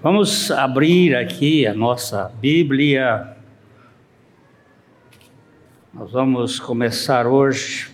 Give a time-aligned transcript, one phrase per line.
[0.00, 3.36] Vamos abrir aqui a nossa Bíblia.
[5.92, 7.90] Nós vamos começar hoje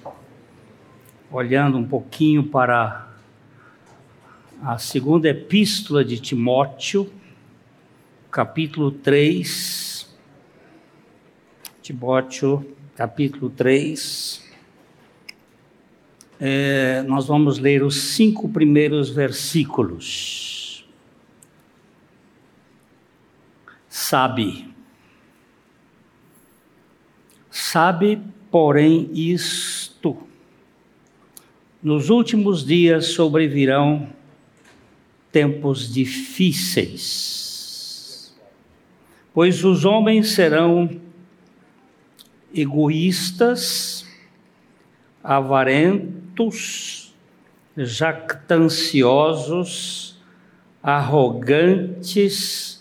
[1.33, 3.09] olhando um pouquinho para
[4.63, 7.11] a segunda epístola de Timóteo,
[8.31, 10.15] capítulo 3.
[11.81, 14.45] Timóteo, capítulo 3.
[16.39, 20.54] É, nós vamos ler os cinco primeiros versículos.
[24.09, 24.67] Sabe.
[27.51, 28.19] Sabe,
[28.51, 30.17] porém, isto:
[31.83, 34.09] nos últimos dias sobrevirão
[35.33, 38.33] tempos difíceis,
[39.33, 41.01] pois os homens serão
[42.55, 44.07] egoístas,
[45.23, 47.15] avarentos,
[47.77, 50.17] jactanciosos,
[50.83, 52.74] arrogantes,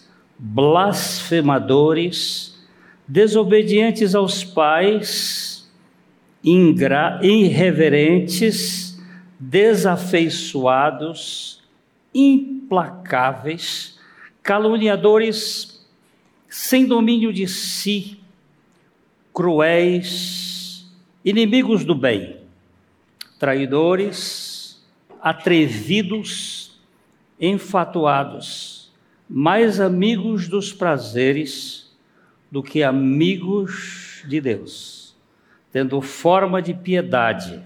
[0.46, 2.62] blasfemadores,
[3.08, 5.72] desobedientes aos pais,
[6.44, 9.02] irreverentes,
[9.40, 11.64] desafeiçoados,
[12.14, 13.98] implacáveis,
[14.42, 15.88] caluniadores,
[16.50, 18.20] sem domínio de si,
[19.34, 22.42] cruéis, inimigos do bem,
[23.40, 24.86] traidores,
[25.22, 26.78] atrevidos,
[27.40, 28.73] enfatuados,
[29.36, 31.92] mais amigos dos prazeres
[32.52, 35.16] do que amigos de Deus,
[35.72, 37.60] tendo forma de piedade,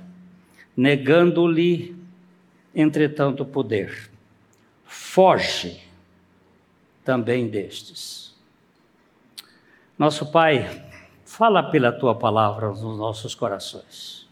[0.77, 1.93] negando-lhe,
[2.73, 4.09] entretanto, poder.
[4.85, 5.83] Foge
[7.03, 8.33] também destes.
[9.99, 10.89] Nosso Pai,
[11.25, 14.25] fala pela tua palavra nos nossos corações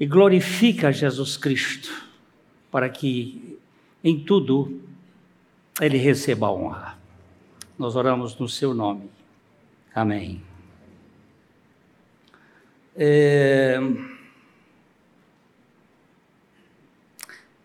[0.00, 1.92] e glorifica Jesus Cristo,
[2.72, 3.56] para que
[4.02, 4.93] em tudo
[5.80, 6.98] ele receba a honra.
[7.78, 9.10] Nós oramos no seu nome.
[9.94, 10.42] Amém.
[12.96, 13.78] É...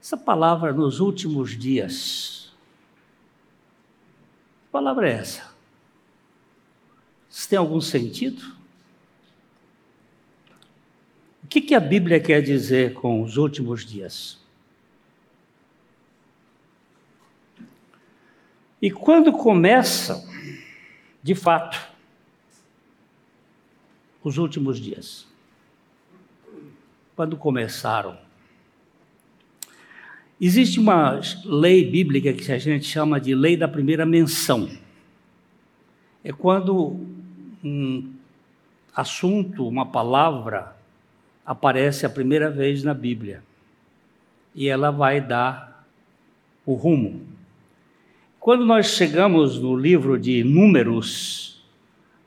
[0.02, 2.52] Essa palavra nos últimos dias.
[4.66, 5.54] Que palavra é essa?
[7.30, 8.58] Isso tem algum sentido?
[11.44, 14.40] O que, que a Bíblia quer dizer com os últimos dias?
[18.82, 20.24] E quando começam,
[21.22, 21.78] de fato,
[24.24, 25.28] os últimos dias,
[27.16, 28.18] quando começaram,
[30.40, 34.70] existe uma lei bíblica que a gente chama de lei da primeira menção.
[36.24, 37.06] É quando
[37.62, 38.14] um
[38.96, 40.74] assunto, uma palavra,
[41.46, 43.44] aparece a primeira vez na Bíblia
[44.56, 45.86] e ela vai dar
[46.66, 47.39] o rumo
[48.40, 51.62] quando nós chegamos no livro de Números,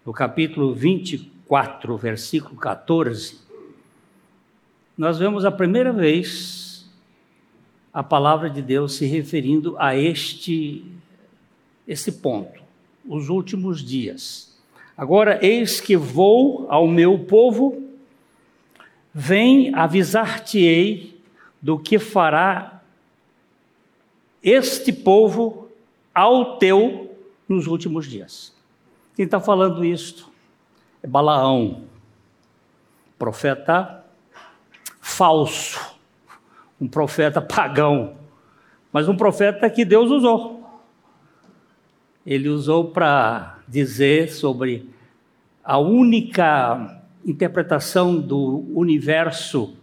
[0.05, 3.41] no capítulo 24, versículo 14,
[4.97, 6.87] nós vemos a primeira vez
[7.95, 10.85] a palavra de Deus se referindo a este
[11.89, 12.63] esse ponto,
[13.09, 14.55] os últimos dias.
[14.95, 17.83] Agora, eis que vou ao meu povo,
[19.15, 21.19] vem avisar-te-ei
[21.61, 22.83] do que fará
[24.43, 25.62] este povo
[26.15, 27.17] ao teu
[27.49, 28.55] nos últimos dias.
[29.15, 30.31] Quem está falando isto
[31.03, 31.85] é Balaão,
[33.19, 34.05] profeta
[35.01, 35.97] falso,
[36.81, 38.17] um profeta pagão,
[38.93, 40.63] mas um profeta que Deus usou.
[42.25, 44.89] Ele usou para dizer sobre
[45.65, 49.77] a única interpretação do universo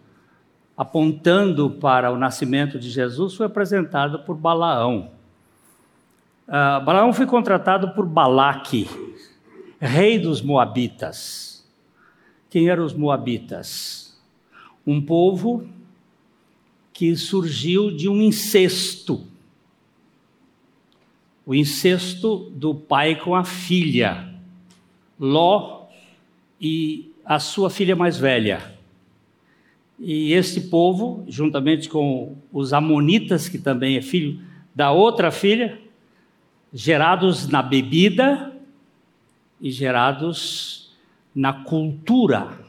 [0.79, 5.11] apontando para o nascimento de Jesus foi apresentado por Balaão.
[6.49, 8.89] Uh, Balaão foi contratado por Balaque,
[9.79, 11.63] rei dos Moabitas.
[12.49, 14.19] Quem eram os Moabitas?
[14.85, 15.69] Um povo
[16.91, 19.27] que surgiu de um incesto.
[21.45, 24.33] O incesto do pai com a filha,
[25.19, 25.85] Ló
[26.59, 28.73] e a sua filha mais velha.
[29.99, 34.41] E este povo, juntamente com os Amonitas, que também é filho
[34.73, 35.79] da outra filha,
[36.73, 38.55] gerados na bebida
[39.59, 40.95] e gerados
[41.33, 42.59] na cultura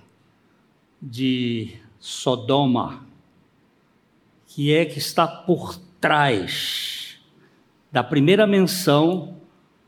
[1.00, 3.04] de Sodoma,
[4.46, 7.18] que é que está por trás
[7.92, 9.36] da primeira menção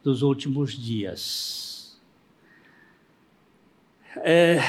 [0.03, 2.01] dos últimos dias.
[4.17, 4.61] É,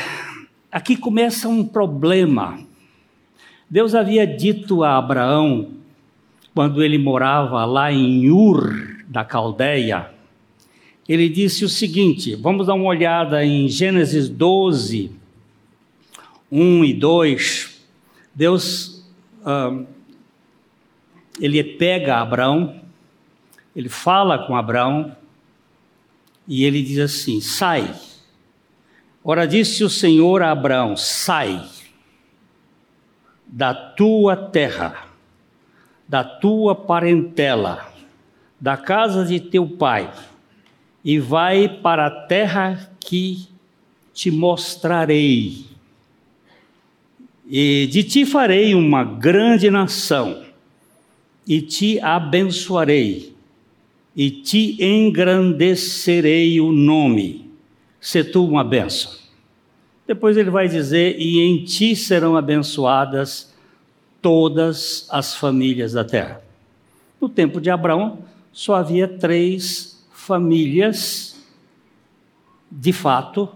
[0.71, 2.59] aqui começa um problema.
[3.69, 5.71] Deus havia dito a Abraão,
[6.53, 10.09] quando ele morava lá em Ur, da Caldeia,
[11.07, 15.11] ele disse o seguinte: vamos dar uma olhada em Gênesis 12,
[16.51, 17.85] 1 e 2.
[18.33, 19.05] Deus,
[21.39, 22.81] ele pega Abraão,
[23.75, 25.15] ele fala com Abraão
[26.47, 27.93] e ele diz assim: sai.
[29.23, 31.63] Ora, disse o Senhor a Abraão: sai
[33.45, 35.05] da tua terra,
[36.09, 37.92] da tua parentela,
[38.63, 40.09] da casa de teu pai,
[41.03, 43.45] e vai para a terra que
[44.13, 45.65] te mostrarei.
[47.45, 50.45] E de ti farei uma grande nação,
[51.45, 53.35] e te abençoarei,
[54.15, 57.51] e te engrandecerei o nome.
[57.99, 59.11] Se tu uma bênção.
[60.07, 63.53] Depois ele vai dizer: E em ti serão abençoadas
[64.21, 66.41] todas as famílias da terra.
[67.19, 71.35] No tempo de Abraão, só havia três famílias,
[72.71, 73.49] de fato,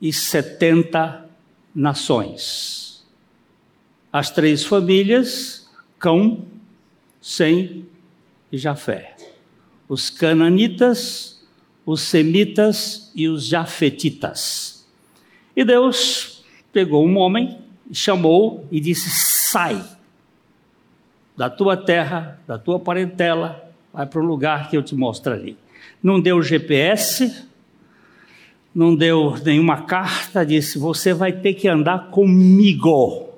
[0.00, 1.28] e setenta
[1.74, 3.04] nações.
[4.12, 5.68] As três famílias,
[5.98, 6.44] Cão,
[7.20, 7.86] Sem
[8.52, 9.16] e Jafé.
[9.88, 11.42] Os cananitas,
[11.86, 14.86] os semitas e os jafetitas.
[15.56, 17.58] E Deus pegou um homem,
[17.90, 19.82] chamou e disse: Sai
[21.36, 23.63] da tua terra, da tua parentela,
[23.94, 25.56] vai para um lugar que eu te mostrarei.
[26.02, 27.46] Não deu GPS,
[28.74, 33.28] não deu nenhuma carta, disse: Você vai ter que andar comigo.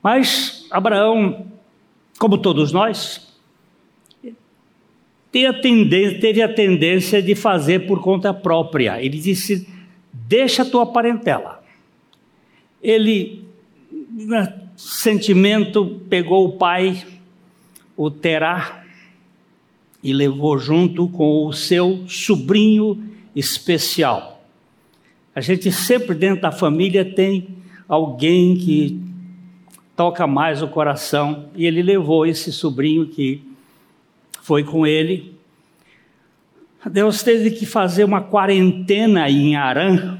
[0.00, 1.46] Mas Abraão,
[2.18, 3.36] como todos nós,
[5.32, 9.02] teve a tendência de fazer por conta própria.
[9.02, 9.68] Ele disse:
[10.12, 11.62] deixa a tua parentela.
[12.82, 13.44] Ele,
[14.76, 17.04] sentimento, pegou o pai,
[17.96, 18.84] o Terá,
[20.02, 23.02] e levou junto com o seu sobrinho
[23.34, 24.44] especial.
[25.34, 27.48] A gente sempre dentro da família tem
[27.88, 29.00] alguém que
[29.96, 33.42] toca mais o coração, e ele levou esse sobrinho que
[34.42, 35.36] foi com ele
[36.90, 40.18] Deus teve que fazer uma quarentena em Arã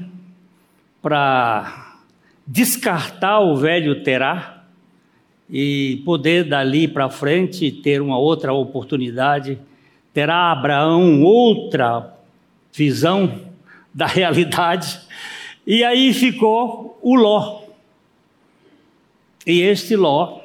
[1.01, 1.95] para
[2.45, 4.56] descartar o velho Terá
[5.49, 9.59] e poder dali para frente ter uma outra oportunidade.
[10.13, 12.13] Terá Abraão outra
[12.73, 13.41] visão
[13.93, 14.99] da realidade.
[15.65, 17.61] E aí ficou o Ló.
[19.45, 20.41] E este Ló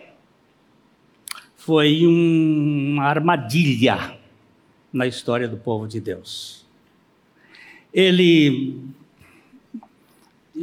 [1.56, 4.16] foi uma armadilha
[4.92, 6.64] na história do povo de Deus.
[7.92, 8.80] Ele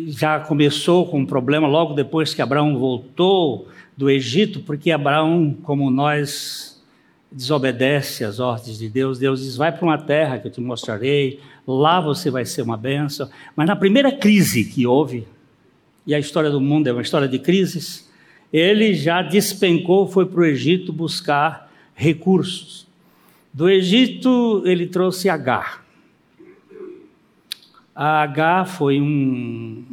[0.07, 3.67] já começou com um problema logo depois que Abraão voltou
[3.99, 6.81] do Egito, porque Abraão, como nós,
[7.29, 9.19] desobedece às ordens de Deus.
[9.19, 12.77] Deus diz: Vai para uma terra que eu te mostrarei, lá você vai ser uma
[12.77, 13.29] benção.
[13.57, 15.27] Mas na primeira crise que houve,
[16.07, 18.09] e a história do mundo é uma história de crises,
[18.53, 22.87] ele já despencou, foi para o Egito buscar recursos.
[23.53, 25.81] Do Egito, ele trouxe H.
[27.93, 29.83] A H foi um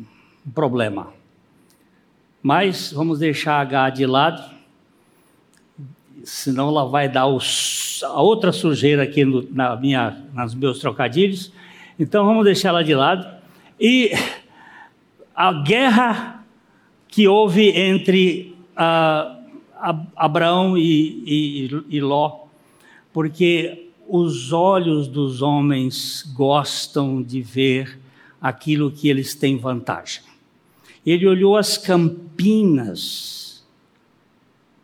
[0.55, 1.13] problema.
[2.47, 4.41] Mas vamos deixar a H de lado,
[6.23, 11.51] senão ela vai dar os, a outra sujeira aqui no, na minha, nos meus trocadilhos.
[11.99, 13.27] Então vamos deixar ela de lado.
[13.81, 14.13] E
[15.35, 16.47] a guerra
[17.09, 19.43] que houve entre uh,
[20.15, 22.45] Abraão e, e, e Ló
[23.13, 27.99] porque os olhos dos homens gostam de ver
[28.41, 30.36] aquilo que eles têm vantagem.
[31.07, 33.65] Ele olhou as campinas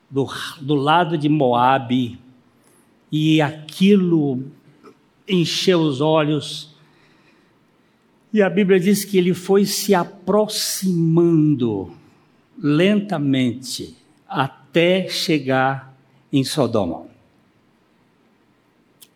[0.09, 0.27] do,
[0.61, 2.19] do lado de Moabe
[3.11, 4.45] e aquilo
[5.29, 6.73] encheu os olhos.
[8.33, 11.93] E a Bíblia diz que ele foi se aproximando
[12.57, 13.97] lentamente
[14.29, 15.95] até chegar
[16.33, 17.13] em Sodoma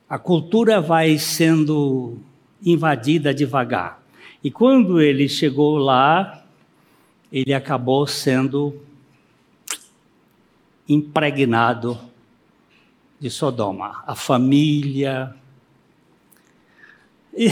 [0.08, 2.18] a cultura vai sendo
[2.64, 4.00] invadida devagar.
[4.42, 6.45] E quando ele chegou lá,
[7.36, 8.80] ele acabou sendo
[10.88, 11.98] impregnado
[13.20, 15.36] de Sodoma, a família.
[17.36, 17.48] E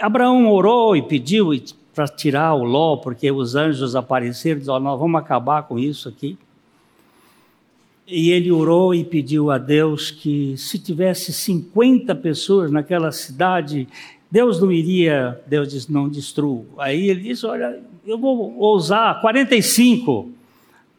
[0.00, 1.50] Abraão orou e pediu
[1.94, 6.08] para tirar o Ló, porque os anjos apareceram e disseram: Nós vamos acabar com isso
[6.08, 6.36] aqui.
[8.08, 13.86] E ele orou e pediu a Deus que se tivesse 50 pessoas naquela cidade,
[14.30, 16.64] Deus não iria, Deus disse, não destrua.
[16.78, 20.30] Aí ele disse, olha, eu vou ousar 45.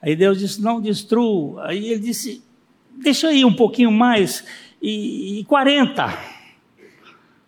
[0.01, 1.65] Aí Deus disse, não destrua.
[1.67, 2.43] Aí ele disse,
[3.01, 4.43] deixa aí um pouquinho mais.
[4.81, 6.41] e, e 40.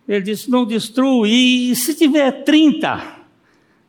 [0.08, 1.28] Ele disse: não destrua.
[1.28, 3.02] E se tiver 30,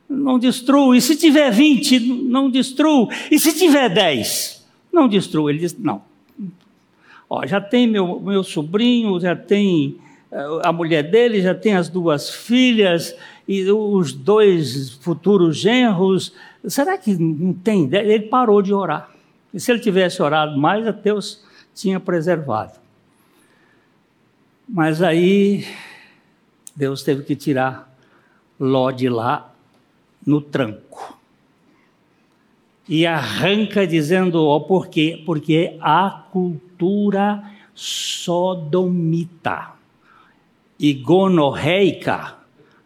[0.09, 0.97] não destrua.
[0.97, 3.09] E se tiver 20, não destrua.
[3.29, 5.51] E se tiver 10, não destrua.
[5.51, 6.01] Ele disse: não.
[7.29, 9.97] Ó, já tem meu, meu sobrinho, já tem
[10.63, 13.15] a mulher dele, já tem as duas filhas
[13.47, 16.33] e os dois futuros genros.
[16.67, 17.89] Será que não tem?
[17.93, 19.09] Ele parou de orar.
[19.53, 22.73] E se ele tivesse orado mais, Deus tinha preservado.
[24.67, 25.65] Mas aí
[26.75, 27.93] Deus teve que tirar
[28.59, 29.53] Ló de lá
[30.25, 31.17] no tranco.
[32.87, 35.21] E arranca dizendo, ó, por quê?
[35.25, 38.55] Porque a cultura sodomita
[40.79, 42.35] e gonorreica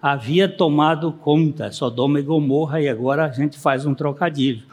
[0.02, 4.64] havia tomado conta, Sodoma e Gomorra, e agora a gente faz um trocadilho.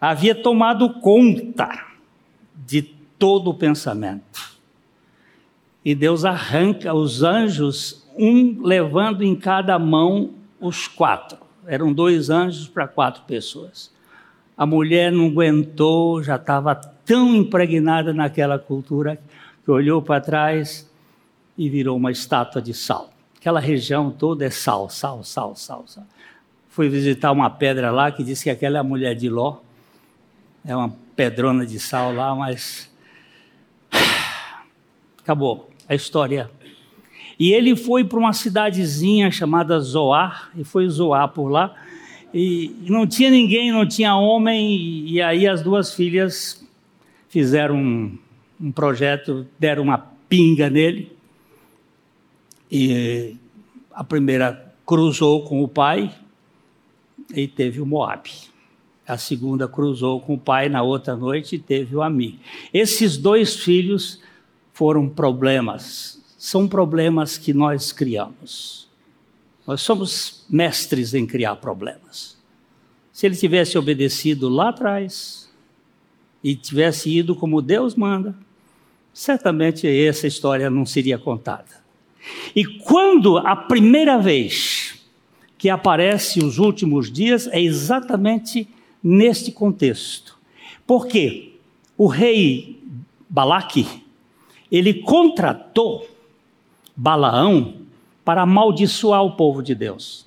[0.00, 1.68] Havia tomado conta
[2.54, 2.82] de
[3.18, 4.54] todo o pensamento.
[5.84, 11.38] E Deus arranca os anjos, um levando em cada mão os quatro.
[11.66, 13.92] Eram dois anjos para quatro pessoas.
[14.56, 19.20] A mulher não aguentou, já estava tão impregnada naquela cultura
[19.64, 20.88] que olhou para trás
[21.56, 23.10] e virou uma estátua de sal.
[23.36, 26.06] Aquela região toda é sal, sal, sal, sal, sal.
[26.68, 29.58] Fui visitar uma pedra lá que disse que aquela é a mulher de Ló.
[30.64, 32.90] É uma pedrona de sal lá, mas
[35.22, 36.50] acabou a história.
[37.38, 41.74] E ele foi para uma cidadezinha chamada Zoar, e foi zoar por lá.
[42.32, 46.66] E não tinha ninguém, não tinha homem, e aí as duas filhas
[47.28, 48.18] fizeram um,
[48.60, 51.13] um projeto, deram uma pinga nele,
[52.70, 53.36] e
[53.92, 56.14] a primeira cruzou com o pai
[57.34, 58.30] e teve o Moab.
[59.06, 62.40] A segunda cruzou com o pai na outra noite e teve o Ami.
[62.72, 64.20] Esses dois filhos
[64.72, 68.88] foram problemas, são problemas que nós criamos.
[69.66, 72.36] Nós somos mestres em criar problemas.
[73.12, 75.50] Se ele tivesse obedecido lá atrás
[76.42, 78.34] e tivesse ido como Deus manda,
[79.12, 81.83] certamente essa história não seria contada.
[82.54, 85.02] E quando a primeira vez
[85.58, 88.68] que aparece os últimos dias é exatamente
[89.02, 90.38] neste contexto.
[90.86, 91.52] Porque
[91.96, 92.82] o rei
[93.28, 93.86] Balaque,
[94.70, 96.08] ele contratou
[96.96, 97.74] Balaão
[98.24, 100.26] para amaldiçoar o povo de Deus.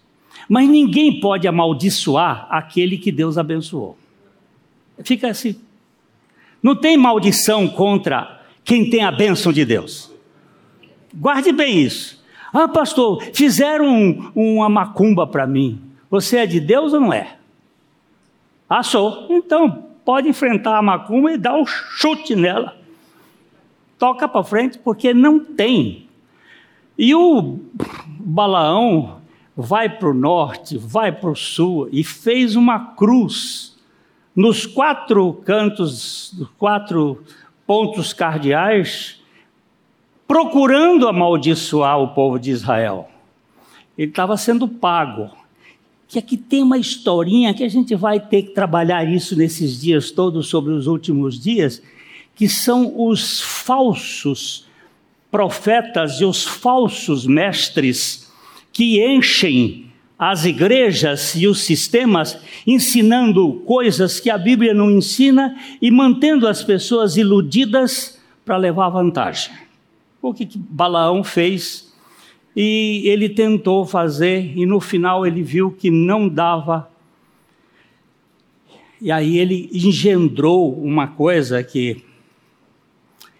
[0.49, 3.97] Mas ninguém pode amaldiçoar aquele que Deus abençoou.
[5.03, 5.55] Fica assim.
[6.61, 10.11] Não tem maldição contra quem tem a bênção de Deus.
[11.13, 12.23] Guarde bem isso.
[12.53, 15.81] Ah, pastor, fizeram um, uma macumba para mim.
[16.09, 17.37] Você é de Deus ou não é?
[18.69, 19.27] Ah, sou.
[19.29, 22.75] Então, pode enfrentar a macumba e dar um chute nela.
[23.99, 26.07] Toca para frente, porque não tem.
[26.97, 27.59] E o
[28.19, 29.21] Balaão
[29.55, 33.75] vai para o norte, vai para o sul e fez uma cruz
[34.35, 37.23] nos quatro cantos, quatro
[37.65, 39.19] pontos cardeais
[40.27, 43.09] procurando amaldiçoar o povo de Israel.
[43.97, 45.29] Ele estava sendo pago.
[46.09, 50.09] Que aqui tem uma historinha que a gente vai ter que trabalhar isso nesses dias
[50.09, 51.81] todos, sobre os últimos dias,
[52.33, 54.65] que são os falsos
[55.29, 58.31] profetas e os falsos mestres
[58.71, 65.91] que enchem as igrejas e os sistemas ensinando coisas que a Bíblia não ensina e
[65.91, 69.66] mantendo as pessoas iludidas para levar vantagem.
[70.21, 71.93] O que, Balaão fez?
[72.55, 76.89] E ele tentou fazer, e no final ele viu que não dava.
[78.99, 82.03] E aí ele engendrou uma coisa que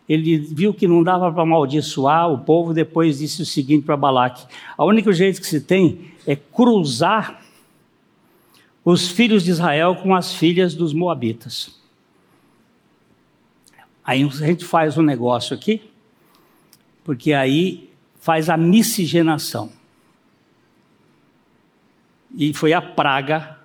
[0.07, 4.45] ele viu que não dava para amaldiçoar o povo, depois disse o seguinte para Balaque:
[4.77, 7.43] a única jeito que se tem é cruzar
[8.85, 11.77] os filhos de Israel com as filhas dos moabitas.
[14.01, 15.81] Aí a gente faz um negócio aqui,
[17.07, 19.71] porque aí faz a miscigenação.
[22.37, 23.57] E foi a praga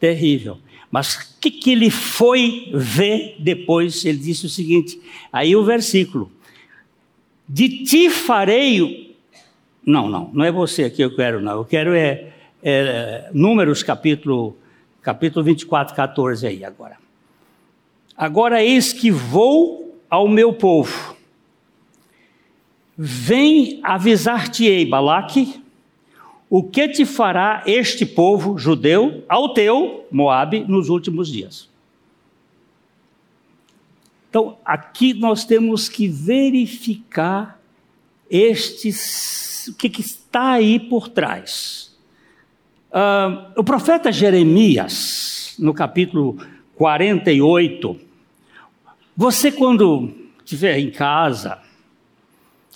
[0.00, 0.58] terrível.
[0.90, 4.02] Mas o que, que ele foi ver depois?
[4.06, 4.98] Ele disse o seguinte:
[5.30, 6.32] aí o versículo:
[7.46, 9.14] De ti farei.
[9.84, 11.52] Não, não, não é você que eu quero, não.
[11.52, 12.32] Eu quero é,
[12.62, 14.56] é Números capítulo,
[15.02, 16.96] capítulo 24, 14 aí agora.
[18.16, 21.19] Agora eis que vou ao meu povo
[23.02, 25.64] Vem avisar-te-ei, Balaque,
[26.50, 31.70] o que te fará este povo judeu ao teu, Moabe, nos últimos dias.
[34.28, 37.58] Então, aqui nós temos que verificar
[38.30, 41.96] estes, o que, que está aí por trás.
[42.90, 46.36] Uh, o profeta Jeremias, no capítulo
[46.74, 47.98] 48,
[49.16, 50.12] você quando
[50.44, 51.62] estiver em casa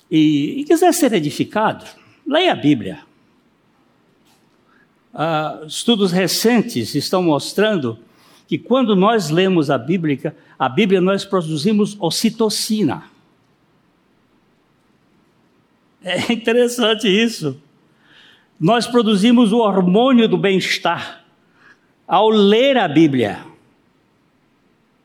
[0.09, 1.85] e, e quiser ser edificado,
[2.25, 2.99] leia a Bíblia.
[5.13, 7.97] Uh, estudos recentes estão mostrando
[8.47, 13.03] que quando nós lemos a Bíblia, a Bíblia nós produzimos ocitocina.
[16.03, 17.59] É interessante isso.
[18.59, 21.23] Nós produzimos o hormônio do bem-estar
[22.07, 23.43] ao ler a Bíblia.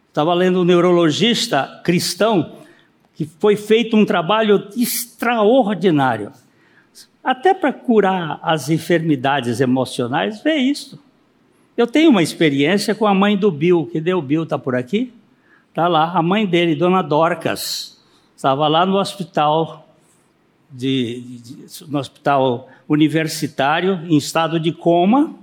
[0.08, 2.59] Estava lendo um neurologista cristão
[3.20, 6.32] que foi feito um trabalho extraordinário.
[7.22, 10.98] Até para curar as enfermidades emocionais, vê isso.
[11.76, 15.12] Eu tenho uma experiência com a mãe do Bill, que deu Bill, está por aqui?
[15.68, 18.02] Está lá, a mãe dele, Dona Dorcas,
[18.34, 19.86] estava lá no hospital,
[20.70, 25.34] de, de, no hospital universitário, em estado de coma.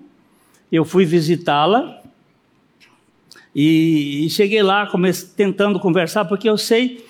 [0.71, 2.01] Eu fui visitá-la
[3.53, 7.06] e, e, cheguei lá comecei, tentando conversar, porque eu sei,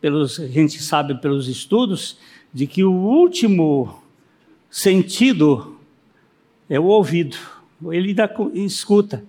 [0.00, 2.18] pelos, a gente sabe pelos estudos,
[2.52, 4.02] de que o último
[4.70, 5.76] sentido
[6.68, 7.36] é o ouvido
[7.90, 9.24] ele ainda escuta.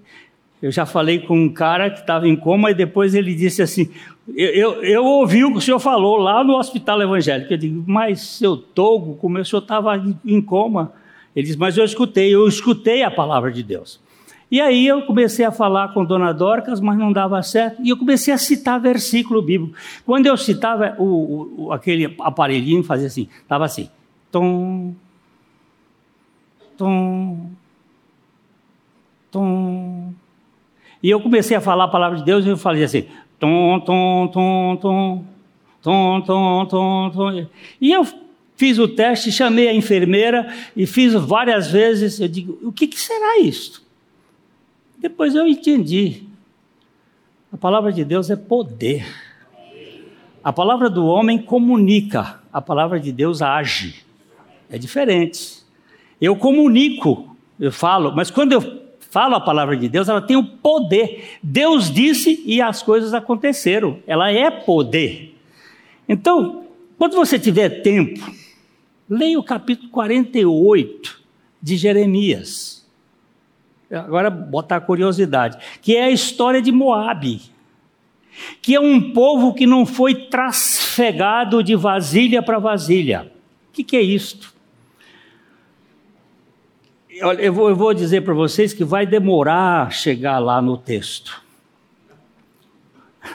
[0.61, 3.89] Eu já falei com um cara que estava em coma e depois ele disse assim:
[4.35, 7.53] eu, eu, eu, ouvi o que o senhor falou lá no hospital evangélico.
[7.53, 10.91] Eu digo, mas seu togo, como o senhor estava em coma?
[11.35, 13.99] Ele disse, mas eu escutei, eu escutei a palavra de Deus.
[14.51, 17.97] E aí eu comecei a falar com Dona Dorcas, mas não dava certo, e eu
[17.97, 19.73] comecei a citar versículo bíblico.
[20.05, 23.89] Quando eu citava, o, o aquele aparelhinho fazia assim, estava assim,
[24.29, 24.93] tom,
[26.77, 27.49] tom,
[29.31, 30.13] Tom.
[31.01, 33.05] E eu comecei a falar a palavra de Deus e eu falei assim,
[33.39, 35.25] tom, tom, tom, tom,
[35.81, 37.47] tom, tom, tom, tom.
[37.79, 38.05] E eu
[38.55, 42.19] fiz o teste, chamei a enfermeira e fiz várias vezes.
[42.19, 43.81] Eu digo, o que, que será isto?
[45.01, 46.23] Depois eu entendi.
[47.51, 49.05] A palavra de Deus é poder.
[50.43, 54.05] A palavra do homem comunica, a palavra de Deus age.
[54.69, 55.63] É diferente.
[56.21, 60.45] Eu comunico, eu falo, mas quando eu fala a palavra de Deus, ela tem o
[60.45, 61.37] poder.
[61.41, 63.99] Deus disse e as coisas aconteceram.
[64.05, 65.35] Ela é poder.
[66.07, 68.19] Então, quando você tiver tempo,
[69.09, 71.21] leia o capítulo 48
[71.61, 72.80] de Jeremias.
[73.91, 77.41] Agora, botar curiosidade, que é a história de Moabe,
[78.61, 83.31] que é um povo que não foi trasfegado de vasilha para vasilha.
[83.69, 84.53] O que, que é isto?
[87.21, 90.77] Olha, eu vou, eu vou dizer para vocês que vai demorar a chegar lá no
[90.77, 91.43] texto.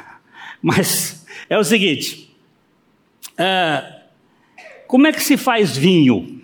[0.62, 2.34] Mas é o seguinte:
[3.36, 4.02] é,
[4.86, 6.42] como é que se faz vinho?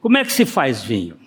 [0.00, 1.25] Como é que se faz vinho?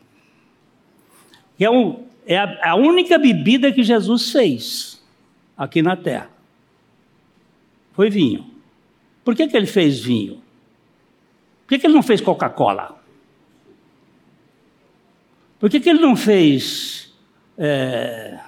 [1.59, 5.03] É, um, é a, a única bebida que Jesus fez
[5.57, 6.29] aqui na terra.
[7.93, 8.45] Foi vinho.
[9.25, 10.35] Por que, que ele fez vinho?
[11.65, 12.97] Por que, que ele não fez Coca-Cola?
[15.59, 17.13] Por que, que ele não fez
[17.57, 18.39] é,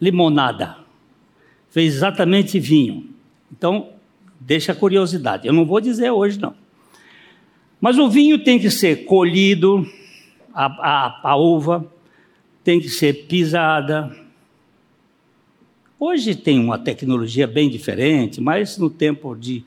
[0.00, 0.76] limonada?
[1.70, 3.08] Fez exatamente vinho.
[3.52, 3.90] Então,
[4.40, 5.46] deixa a curiosidade.
[5.46, 6.54] Eu não vou dizer hoje, não.
[7.80, 9.86] Mas o vinho tem que ser colhido,
[10.52, 11.93] a, a, a uva
[12.64, 14.10] tem que ser pisada.
[16.00, 19.62] Hoje tem uma tecnologia bem diferente, mas no tempo de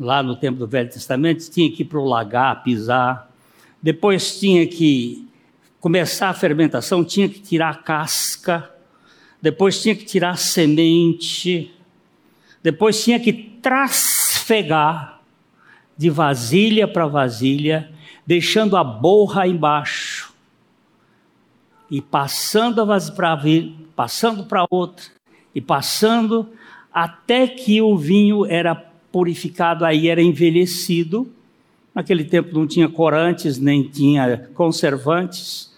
[0.00, 3.30] lá no tempo do Velho Testamento tinha que ir para o lagar, pisar.
[3.82, 5.28] Depois tinha que
[5.78, 8.70] começar a fermentação, tinha que tirar a casca,
[9.42, 11.70] depois tinha que tirar a semente,
[12.62, 15.20] depois tinha que trasfegar
[15.96, 17.90] de vasilha para vasilha,
[18.26, 20.07] deixando a borra embaixo
[21.90, 23.38] e passando para
[23.96, 25.06] passando para outra
[25.54, 26.48] e passando
[26.92, 31.32] até que o vinho era purificado, aí era envelhecido.
[31.94, 35.68] Naquele tempo não tinha corantes, nem tinha conservantes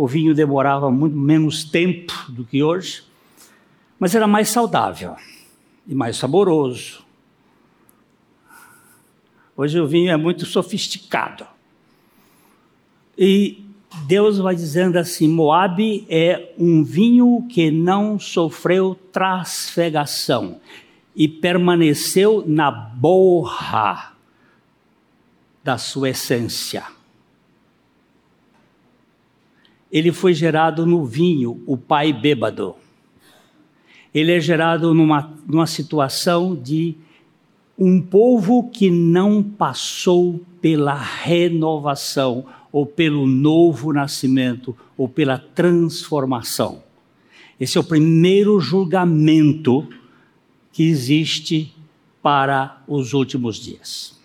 [0.00, 3.04] o vinho demorava muito menos tempo do que hoje,
[3.98, 5.14] mas era mais saudável
[5.86, 7.04] e mais saboroso.
[9.54, 11.46] Hoje o vinho é muito sofisticado.
[13.18, 13.62] E
[14.06, 20.60] Deus vai dizendo assim: Moabe é um vinho que não sofreu trasfegação
[21.14, 24.12] e permaneceu na borra
[25.62, 26.84] da sua essência
[29.90, 32.76] ele foi gerado no vinho, o pai bêbado.
[34.14, 36.96] ele é gerado numa, numa situação de
[37.76, 46.82] um povo que não passou pela renovação, ou pelo novo nascimento, ou pela transformação.
[47.58, 49.88] Esse é o primeiro julgamento
[50.72, 51.74] que existe
[52.22, 54.18] para os últimos dias.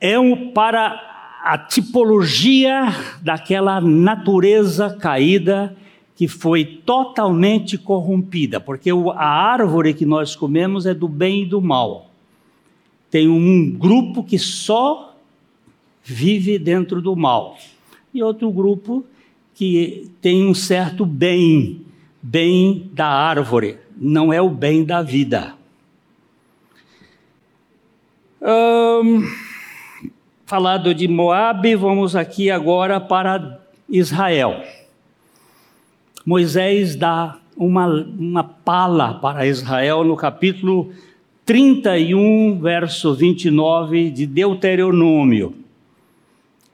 [0.00, 2.86] É um, para a tipologia
[3.20, 5.76] daquela natureza caída
[6.14, 11.60] que foi totalmente corrompida, porque a árvore que nós comemos é do bem e do
[11.60, 12.11] mal.
[13.12, 15.14] Tem um grupo que só
[16.02, 17.58] vive dentro do mal,
[18.14, 19.04] e outro grupo
[19.54, 21.82] que tem um certo bem,
[22.22, 25.54] bem da árvore, não é o bem da vida.
[30.46, 34.64] Falado de Moabe, vamos aqui agora para Israel.
[36.24, 40.90] Moisés dá uma, uma pala para Israel no capítulo
[41.44, 45.56] 31, verso 29 de Deuteronômio,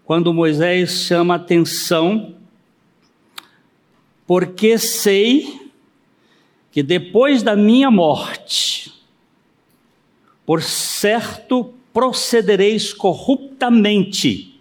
[0.05, 2.35] quando Moisés chama atenção,
[4.27, 5.71] porque sei
[6.71, 8.93] que depois da minha morte,
[10.45, 14.61] por certo procedereis corruptamente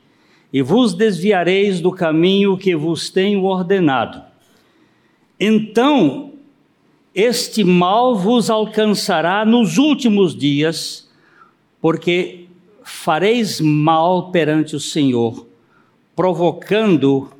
[0.52, 4.24] e vos desviareis do caminho que vos tenho ordenado.
[5.39, 6.27] Então,
[7.17, 11.10] este mal vos alcançará nos últimos dias,
[11.82, 12.45] porque
[12.84, 15.47] fareis mal perante o Senhor,
[16.15, 17.32] provocando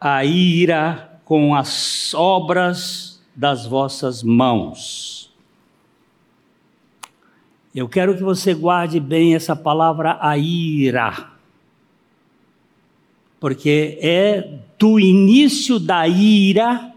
[0.00, 5.32] a ira com as obras das vossas mãos.
[7.72, 11.30] Eu quero que você guarde bem essa palavra a ira.
[13.38, 16.95] Porque é do início da ira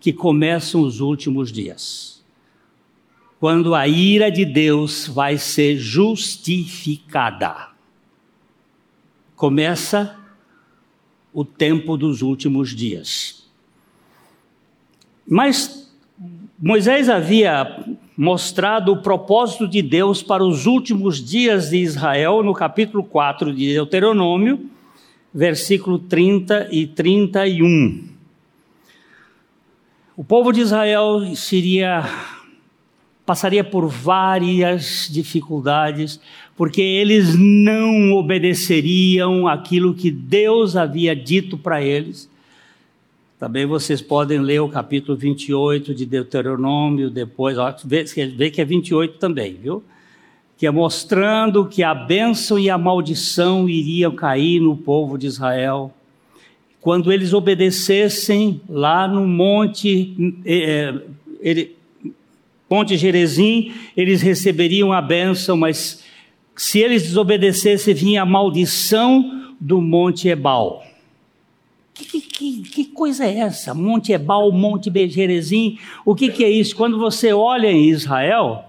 [0.00, 2.24] que começam os últimos dias.
[3.40, 7.68] Quando a ira de Deus vai ser justificada.
[9.36, 10.18] Começa
[11.32, 13.48] o tempo dos últimos dias.
[15.26, 15.88] Mas
[16.60, 17.84] Moisés havia
[18.16, 23.74] mostrado o propósito de Deus para os últimos dias de Israel, no capítulo 4 de
[23.74, 24.68] Deuteronômio,
[25.32, 28.17] versículo 30 e 31.
[30.18, 32.04] O povo de Israel seria
[33.24, 36.18] passaria por várias dificuldades,
[36.56, 42.28] porque eles não obedeceriam aquilo que Deus havia dito para eles
[43.38, 48.64] também vocês podem ler o capítulo 28 de Deuteronômio, depois, ó, vê, vê que é
[48.64, 49.84] 28 também, viu?
[50.56, 55.94] Que é mostrando que a bênção e a maldição iriam cair no povo de Israel.
[56.80, 60.14] Quando eles obedecessem lá no monte,
[60.44, 60.94] é,
[61.40, 61.76] ele,
[62.90, 66.04] Gerezim, eles receberiam a bênção, mas
[66.56, 70.84] se eles desobedecessem, vinha a maldição do Monte Ebal.
[71.94, 73.74] Que, que, que, coisa é essa?
[73.74, 76.76] Monte Ebal, Monte Bejerezim, o que, que é isso?
[76.76, 78.64] Quando você olha em Israel,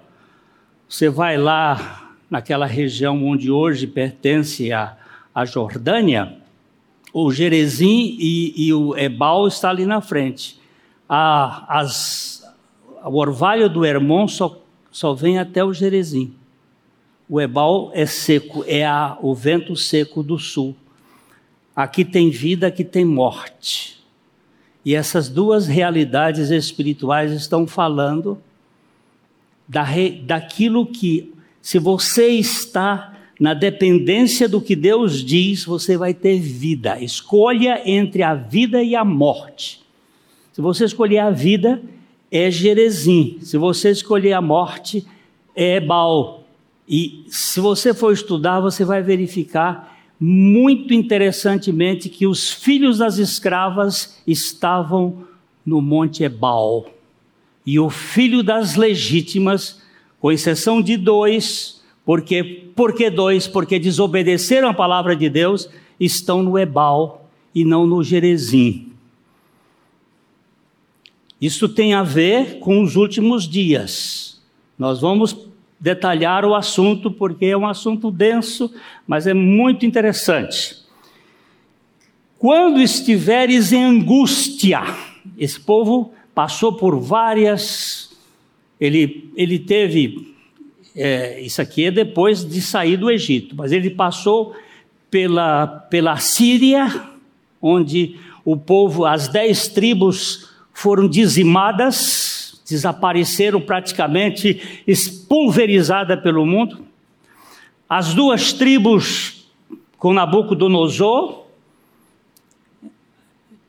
[0.88, 4.98] você vai lá naquela região onde hoje pertence a,
[5.34, 6.39] a Jordânia,
[7.14, 10.60] o Gerezim e, e, o Ebal está ali na frente.
[11.08, 12.44] A, as,
[13.04, 16.36] o orvalho do Hermon só, só vem até o Gerezim.
[17.28, 20.76] O Ebal é seco, é a, o vento seco do sul.
[21.76, 24.04] Aqui tem vida, aqui tem morte.
[24.84, 28.42] E essas duas realidades espirituais estão falando
[29.68, 29.86] da,
[30.24, 37.00] daquilo que, se você está na dependência do que Deus diz, você vai ter vida.
[37.00, 39.82] Escolha entre a vida e a morte.
[40.52, 41.82] Se você escolher a vida,
[42.30, 43.38] é Jerezim.
[43.42, 45.06] Se você escolher a morte,
[45.56, 46.44] é Baal.
[46.88, 54.22] E se você for estudar, você vai verificar muito interessantemente que os filhos das escravas
[54.28, 55.24] estavam
[55.66, 56.88] no Monte Ebal.
[57.66, 59.82] E o filho das legítimas,
[60.20, 61.79] com exceção de dois,
[62.10, 62.44] porque
[62.76, 63.48] por que dois?
[63.48, 65.70] Porque desobedeceram a palavra de Deus,
[66.00, 68.92] estão no Ebal e não no Gerezim.
[71.40, 74.42] Isso tem a ver com os últimos dias.
[74.76, 75.38] Nós vamos
[75.80, 78.74] detalhar o assunto, porque é um assunto denso,
[79.06, 80.78] mas é muito interessante.
[82.40, 84.82] Quando estiveres em angústia,
[85.38, 88.18] esse povo passou por várias.
[88.82, 90.29] Ele, ele teve.
[90.96, 94.56] É, isso aqui é depois de sair do Egito, mas ele passou
[95.10, 97.10] pela, pela Síria,
[97.62, 104.84] onde o povo, as dez tribos foram dizimadas, desapareceram praticamente,
[105.28, 106.86] pulverizadas pelo mundo.
[107.88, 109.46] As duas tribos
[109.98, 111.46] com Nabucodonosor,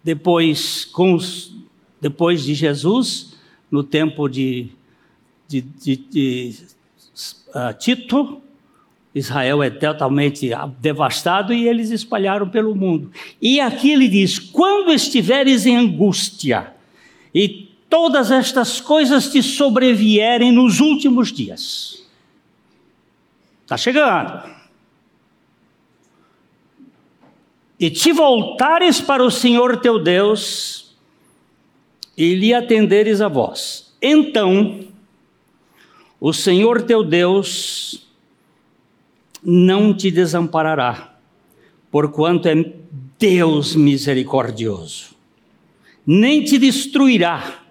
[0.04, 1.18] depois, com
[2.00, 3.38] depois de Jesus,
[3.70, 4.68] no tempo de,
[5.48, 6.54] de, de, de
[7.54, 8.40] uh, Tito,
[9.14, 13.10] Israel é totalmente devastado e eles espalharam pelo mundo.
[13.40, 16.72] E aqui ele diz: quando estiveres em angústia
[17.34, 22.06] e todas estas coisas te sobrevierem nos últimos dias.
[23.62, 24.48] Está chegando.
[27.78, 30.94] E te voltares para o Senhor teu Deus
[32.16, 33.94] e lhe atenderes a voz.
[34.00, 34.80] Então,
[36.20, 38.06] o Senhor teu Deus
[39.42, 41.18] não te desamparará,
[41.90, 42.54] porquanto é
[43.18, 45.14] Deus misericordioso.
[46.06, 47.62] Nem te destruirá,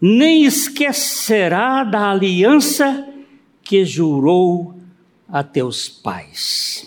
[0.00, 3.08] nem esquecerá da aliança
[3.62, 4.78] que jurou
[5.28, 6.86] a teus pais.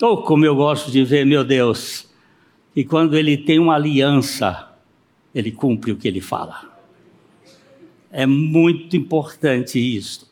[0.00, 2.08] Oh, como eu gosto de ver, meu Deus,
[2.74, 4.72] e quando ele tem uma aliança,
[5.34, 6.71] ele cumpre o que ele fala.
[8.12, 10.30] É muito importante isso.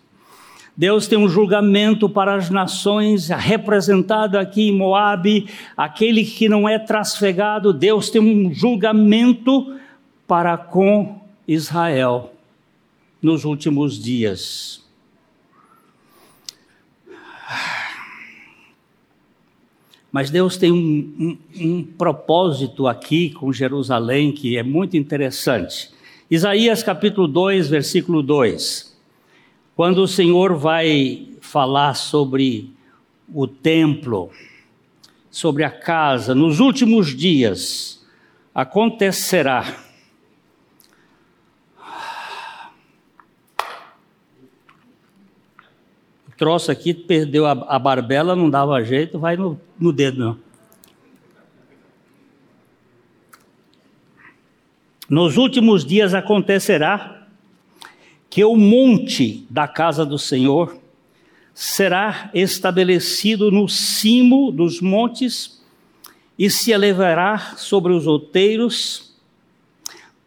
[0.77, 6.79] Deus tem um julgamento para as nações, representado aqui em Moabe, aquele que não é
[6.79, 9.77] trasfegado, Deus tem um julgamento
[10.27, 12.33] para com Israel
[13.21, 14.83] nos últimos dias.
[20.13, 20.79] Mas Deus tem um,
[21.19, 25.91] um, um, propósito aqui com Jerusalém que é muito interessante.
[26.31, 28.97] Isaías capítulo 2, versículo 2.
[29.75, 32.73] Quando o Senhor vai falar sobre
[33.35, 34.31] o templo,
[35.29, 38.07] sobre a casa, nos últimos dias,
[38.55, 39.77] acontecerá.
[46.29, 50.50] O troço aqui perdeu a, a barbela, não dava jeito, vai no, no dedo, não.
[55.11, 57.27] Nos últimos dias acontecerá
[58.31, 60.79] que o monte da casa do Senhor
[61.53, 65.61] será estabelecido no cimo dos montes
[66.39, 69.13] e se elevará sobre os outeiros,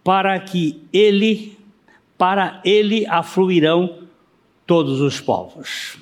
[0.03, 1.57] para que ele,
[2.17, 3.99] para ele afluirão
[4.67, 5.97] todos os povos.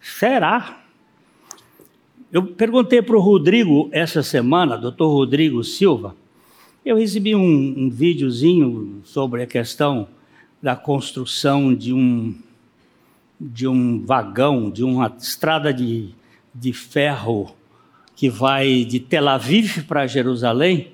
[0.00, 0.84] Será?
[2.30, 6.14] Eu perguntei para o Rodrigo essa semana, doutor Rodrigo Silva,
[6.90, 10.08] eu recebi um, um videozinho sobre a questão
[10.60, 12.34] da construção de um,
[13.40, 16.08] de um vagão, de uma estrada de,
[16.52, 17.54] de ferro
[18.16, 20.88] que vai de Tel Aviv para Jerusalém,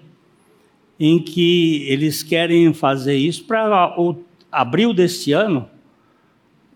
[1.01, 3.97] em que eles querem fazer isso para
[4.53, 5.67] abril deste ano.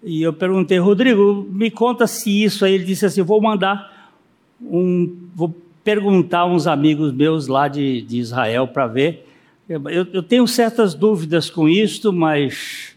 [0.03, 2.73] E eu perguntei, Rodrigo, me conta se isso aí.
[2.73, 4.19] Ele disse assim: vou mandar
[4.63, 5.29] um.
[5.35, 9.27] Vou perguntar a uns amigos meus lá de, de Israel para ver
[9.71, 12.97] eu, eu tenho certas dúvidas com isto, mas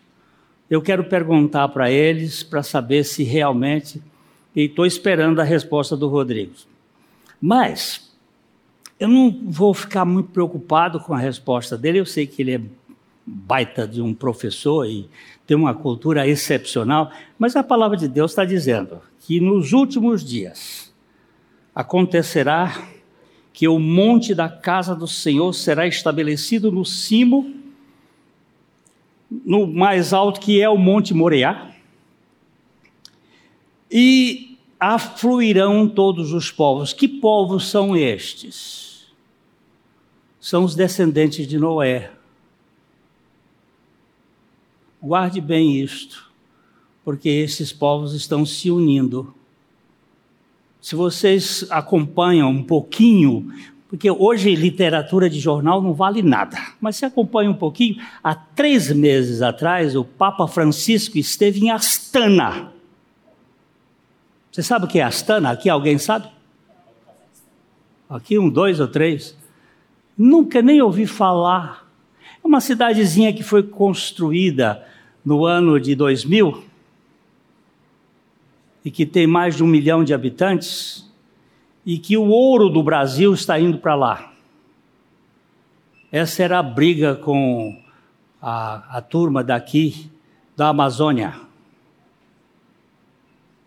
[0.68, 4.02] eu quero perguntar para eles para saber se realmente.
[4.56, 6.54] E estou esperando a resposta do Rodrigo.
[7.40, 8.12] Mas
[9.00, 12.00] eu não vou ficar muito preocupado com a resposta dele.
[12.00, 12.62] Eu sei que ele é
[13.24, 15.08] baita de um professor e
[15.46, 20.93] tem uma cultura excepcional, mas a palavra de Deus está dizendo que nos últimos dias
[21.74, 22.88] acontecerá
[23.52, 27.54] que o monte da casa do Senhor será estabelecido no cimo,
[29.30, 31.72] no mais alto que é o Monte Moriá,
[33.90, 36.94] e afluirão todos os povos.
[36.94, 39.08] Que povos são estes?
[40.40, 42.12] São os descendentes de Noé.
[45.02, 46.32] Guarde bem isto,
[47.04, 49.34] porque esses povos estão se unindo
[50.84, 53.50] se vocês acompanham um pouquinho,
[53.88, 58.92] porque hoje literatura de jornal não vale nada, mas se acompanha um pouquinho, há três
[58.92, 62.74] meses atrás o Papa Francisco esteve em Astana.
[64.52, 65.52] Você sabe o que é Astana?
[65.52, 66.28] Aqui alguém sabe?
[68.10, 69.38] Aqui um, dois ou três.
[70.18, 71.88] Nunca nem ouvi falar.
[72.44, 74.86] É uma cidadezinha que foi construída
[75.24, 76.73] no ano de 2000
[78.84, 81.10] e que tem mais de um milhão de habitantes,
[81.86, 84.34] e que o ouro do Brasil está indo para lá.
[86.12, 87.82] Essa era a briga com
[88.42, 90.10] a, a turma daqui
[90.56, 91.34] da Amazônia.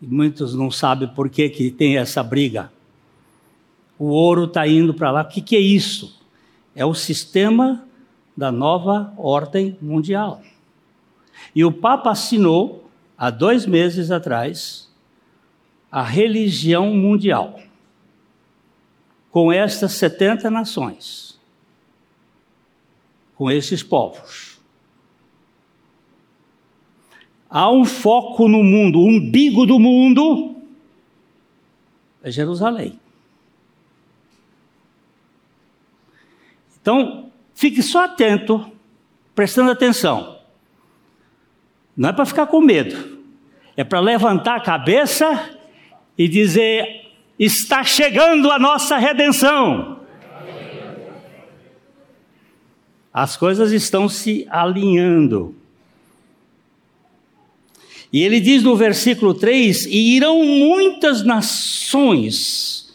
[0.00, 2.70] E muitos não sabem por que, que tem essa briga.
[3.98, 5.22] O ouro está indo para lá.
[5.22, 6.20] O que, que é isso?
[6.74, 7.84] É o sistema
[8.36, 10.42] da nova ordem mundial.
[11.54, 14.85] E o Papa assinou, há dois meses atrás,
[15.90, 17.60] a religião mundial,
[19.30, 21.38] com estas 70 nações,
[23.34, 24.58] com esses povos.
[27.48, 30.56] Há um foco no mundo, o umbigo do mundo
[32.22, 32.98] é Jerusalém.
[36.80, 38.70] Então, fique só atento,
[39.34, 40.38] prestando atenção.
[41.96, 43.22] Não é para ficar com medo,
[43.76, 45.55] é para levantar a cabeça
[46.18, 47.06] e dizer:
[47.38, 50.00] está chegando a nossa redenção.
[53.12, 55.54] As coisas estão se alinhando.
[58.12, 62.94] E ele diz no versículo 3: E irão muitas nações,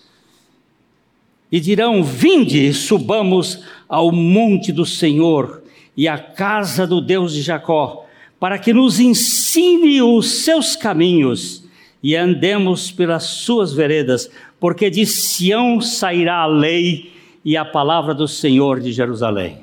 [1.51, 5.63] e dirão: Vinde, subamos ao monte do Senhor
[5.97, 8.05] e à casa do Deus de Jacó,
[8.39, 11.60] para que nos ensine os seus caminhos
[12.03, 17.11] e andemos pelas suas veredas, porque de Sião sairá a lei
[17.43, 19.59] e a palavra do Senhor de Jerusalém.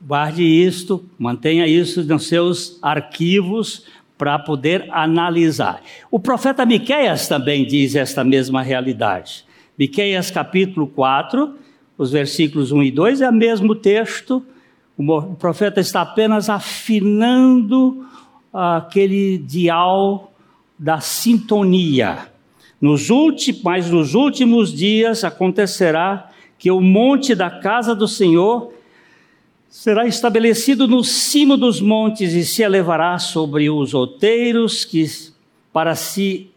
[0.00, 3.84] Guarde isto, mantenha isso nos seus arquivos
[4.16, 5.82] para poder analisar.
[6.10, 9.44] O profeta Miqueias também diz esta mesma realidade.
[9.78, 11.54] Miqueias capítulo 4,
[11.98, 14.44] os versículos 1 e 2 é o mesmo texto.
[14.96, 18.06] O profeta está apenas afinando
[18.52, 20.32] aquele dial
[20.78, 22.28] da sintonia.
[22.80, 28.72] Nos últimos, mas nos últimos dias acontecerá que o monte da casa do Senhor
[29.68, 35.04] será estabelecido no cimo dos montes e se elevará sobre os outeiros que
[35.72, 36.50] para si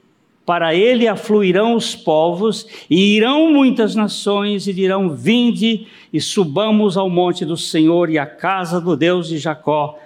[0.46, 7.08] para ele afluirão os povos e irão muitas nações e dirão vinde e subamos ao
[7.08, 10.00] monte do Senhor e à casa do Deus de Jacó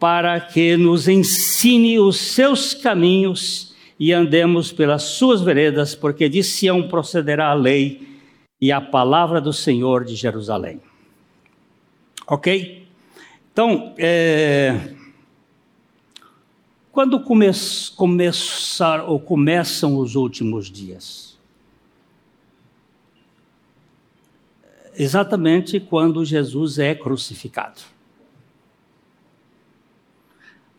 [0.00, 6.88] para que nos ensine os seus caminhos e andemos pelas suas veredas, porque de Sião
[6.88, 8.18] procederá a lei
[8.58, 10.80] e a palavra do Senhor de Jerusalém.
[12.26, 12.88] Ok?
[13.52, 14.94] Então, é,
[16.90, 17.50] quando come,
[17.94, 21.38] começar ou começam os últimos dias?
[24.94, 27.99] Exatamente quando Jesus é crucificado.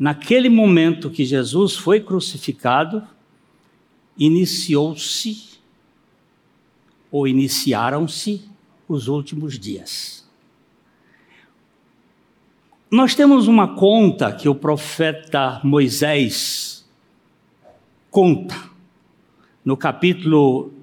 [0.01, 3.07] Naquele momento que Jesus foi crucificado,
[4.17, 5.59] iniciou-se
[7.11, 8.49] ou iniciaram-se
[8.87, 10.27] os últimos dias.
[12.89, 16.83] Nós temos uma conta que o profeta Moisés
[18.09, 18.55] conta
[19.63, 20.73] no capítulo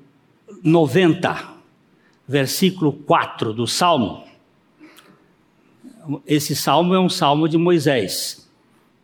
[0.63, 1.55] 90,
[2.29, 4.23] versículo 4 do Salmo.
[6.25, 8.48] Esse salmo é um salmo de Moisés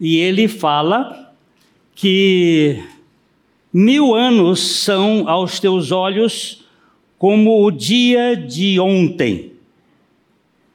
[0.00, 1.33] e ele fala
[1.94, 2.83] que
[3.72, 6.64] mil anos são aos teus olhos
[7.18, 9.52] como o dia de ontem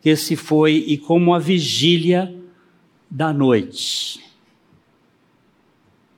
[0.02, 2.34] que se foi e como a vigília
[3.10, 4.20] da noite.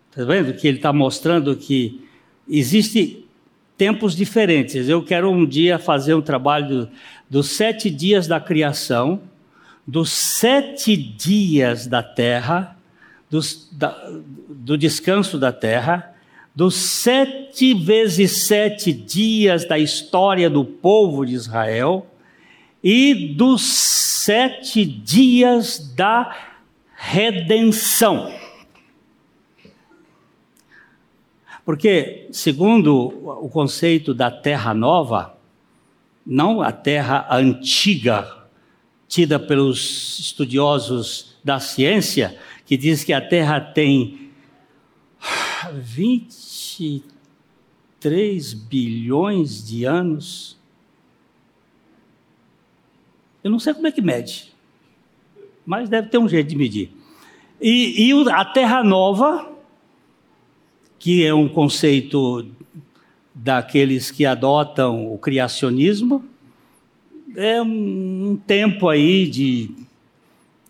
[0.10, 2.02] Está vendo que ele está mostrando que
[2.48, 3.26] existe
[3.78, 4.88] tempos diferentes.
[4.88, 6.88] Eu quero um dia fazer um trabalho
[7.30, 9.22] dos sete dias da criação,
[9.88, 12.78] dos sete dias da terra
[13.32, 13.98] dos, da,
[14.50, 16.14] do descanso da terra,
[16.54, 22.06] dos sete vezes sete dias da história do povo de Israel
[22.84, 26.36] e dos sete dias da
[26.94, 28.34] redenção.
[31.64, 33.08] Porque, segundo
[33.42, 35.38] o conceito da terra nova,
[36.26, 38.46] não a terra antiga,
[39.08, 42.38] tida pelos estudiosos da ciência,
[42.72, 44.32] que diz que a Terra tem
[45.74, 50.58] 23 bilhões de anos.
[53.44, 54.54] Eu não sei como é que mede,
[55.66, 56.92] mas deve ter um jeito de medir.
[57.60, 59.54] E, e a Terra Nova,
[60.98, 62.48] que é um conceito
[63.36, 66.24] daqueles que adotam o criacionismo,
[67.36, 69.81] é um tempo aí de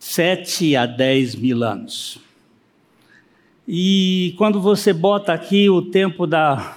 [0.02, 2.20] sete a dez mil anos.
[3.68, 6.76] E quando você bota aqui o tempo da,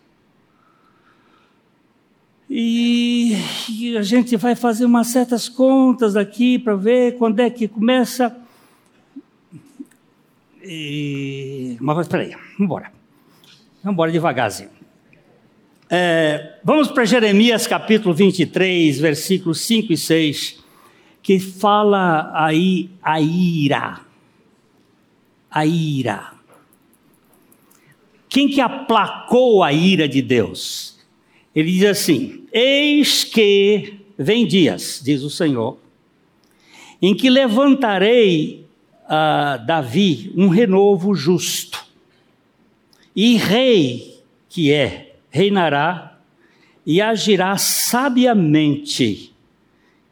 [2.48, 3.36] E,
[3.68, 8.36] e a gente vai fazer umas certas contas aqui para ver quando é que começa
[10.62, 11.76] E...
[11.80, 12.95] Mas espera aí, vamos embora.
[13.86, 14.70] Vamos embora devagarzinho.
[15.88, 20.64] É, vamos para Jeremias capítulo 23, versículos 5 e 6,
[21.22, 24.00] que fala aí a ira.
[25.48, 26.32] A ira.
[28.28, 30.98] Quem que aplacou a ira de Deus?
[31.54, 35.78] Ele diz assim: Eis que vem dias, diz o Senhor,
[37.00, 38.66] em que levantarei
[39.08, 41.85] a Davi um renovo justo,
[43.16, 46.18] e rei que é, reinará
[46.84, 49.34] e agirá sabiamente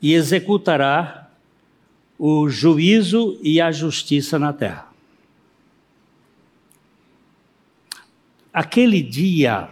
[0.01, 1.31] e executará
[2.19, 4.89] o juízo e a justiça na terra.
[8.53, 9.69] Aquele dia,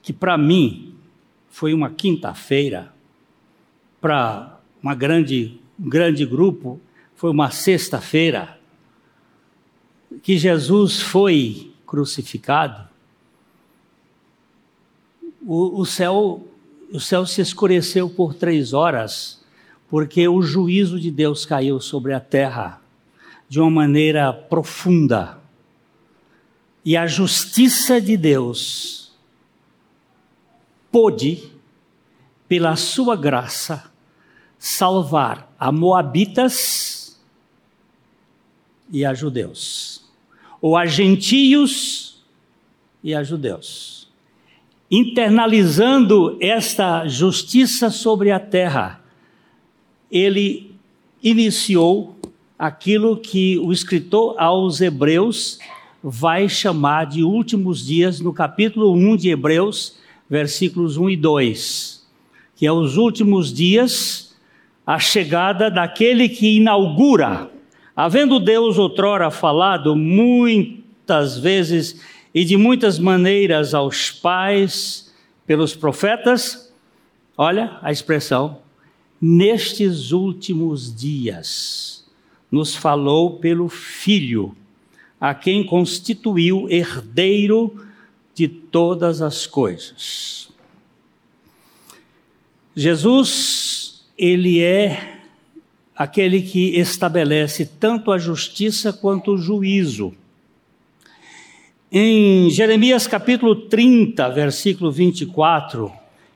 [0.00, 0.94] que para mim
[1.50, 2.92] foi uma quinta-feira,
[4.00, 6.80] para uma grande, um grande grupo,
[7.16, 8.55] foi uma sexta-feira,
[10.22, 12.88] que Jesus foi crucificado,
[15.46, 16.46] o, o, céu,
[16.92, 19.44] o céu se escureceu por três horas,
[19.88, 22.80] porque o juízo de Deus caiu sobre a terra
[23.48, 25.38] de uma maneira profunda.
[26.84, 29.12] E a justiça de Deus
[30.90, 31.52] pôde,
[32.48, 33.90] pela sua graça,
[34.58, 36.95] salvar a Moabitas
[38.90, 40.04] e a judeus,
[40.60, 42.24] ou a gentios
[43.02, 44.08] e a judeus,
[44.90, 49.00] internalizando esta justiça sobre a terra.
[50.10, 50.74] Ele
[51.22, 52.16] iniciou
[52.58, 55.58] aquilo que o escritor aos Hebreus
[56.02, 59.98] vai chamar de últimos dias no capítulo 1 de Hebreus,
[60.30, 62.06] versículos 1 e 2,
[62.54, 64.34] que é os últimos dias,
[64.86, 67.50] a chegada daquele que inaugura,
[67.96, 71.98] havendo Deus outrora falado muitas vezes
[72.34, 75.14] e de muitas maneiras aos pais
[75.46, 76.70] pelos profetas,
[77.38, 78.58] olha a expressão,
[79.20, 82.06] nestes últimos dias
[82.52, 84.54] nos falou pelo Filho
[85.18, 87.82] a quem constituiu herdeiro
[88.34, 90.50] de todas as coisas.
[92.74, 95.15] Jesus, ele é
[95.96, 100.12] aquele que estabelece tanto a justiça quanto o juízo.
[101.90, 105.90] Em Jeremias capítulo 30, versículo 24,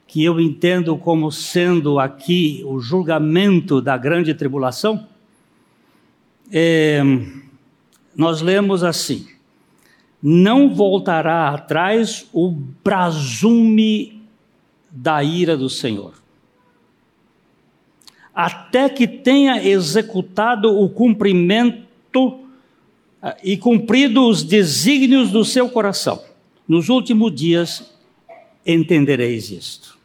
[0.07, 5.07] que eu entendo como sendo aqui o julgamento da grande tribulação,
[6.51, 7.03] é,
[8.17, 9.27] nós lemos assim:
[10.23, 14.23] Não voltará atrás o brasume
[14.91, 16.15] da ira do Senhor,
[18.45, 22.39] até que tenha executado o cumprimento
[23.23, 26.23] ah, e cumprido os desígnios do seu coração.
[26.67, 27.93] Nos últimos dias
[28.65, 29.99] entendereis isto.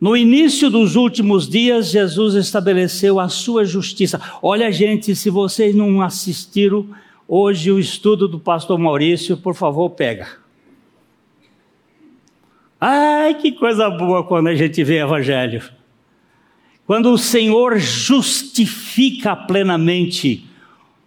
[0.00, 4.20] No início dos últimos dias, Jesus estabeleceu a sua justiça.
[4.40, 6.86] Olha, gente, se vocês não assistiram
[7.26, 10.28] hoje o estudo do pastor Maurício, por favor, pega.
[12.80, 15.62] Ai, que coisa boa quando a gente vê evangelho.
[16.86, 20.46] Quando o Senhor justifica plenamente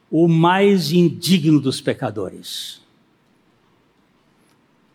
[0.10, 2.82] o mais indigno dos pecadores.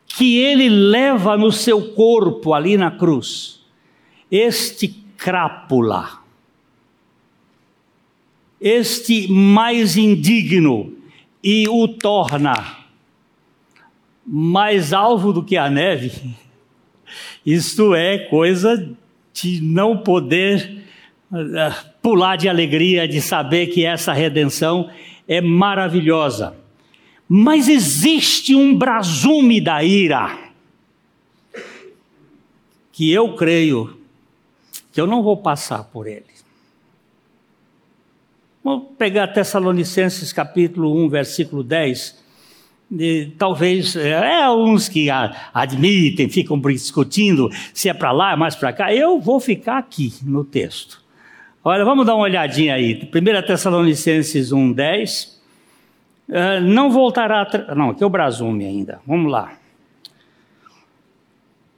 [0.09, 3.61] Que ele leva no seu corpo ali na cruz
[4.31, 6.23] este crápula,
[8.59, 10.97] este mais indigno,
[11.45, 12.79] e o torna
[14.25, 16.35] mais alvo do que a neve,
[17.45, 18.97] isto é coisa
[19.33, 20.85] de não poder
[21.31, 24.91] uh, pular de alegria de saber que essa redenção
[25.27, 26.57] é maravilhosa.
[27.29, 30.39] Mas existe um brasume da ira,
[32.93, 33.99] que eu creio
[34.93, 36.27] que eu não vou passar por ele.
[38.63, 42.23] Vamos pegar Tessalonicenses capítulo 1, versículo 10.
[43.39, 45.09] Talvez é, é uns que
[45.53, 48.95] admitem, ficam discutindo se é para lá, é mais para cá.
[48.95, 51.03] Eu vou ficar aqui no texto.
[51.65, 53.09] Olha, vamos dar uma olhadinha aí.
[53.15, 55.43] 1 Tessalonicenses 1, 10.
[56.29, 57.49] Uh, não voltará.
[57.75, 59.01] Não, aqui é o Brasume ainda.
[59.07, 59.53] Vamos lá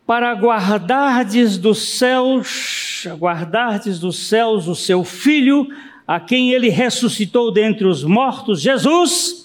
[0.06, 5.66] para guardardes dos céus, guardardes dos céus o seu filho,
[6.06, 9.43] a quem ele ressuscitou dentre os mortos, Jesus,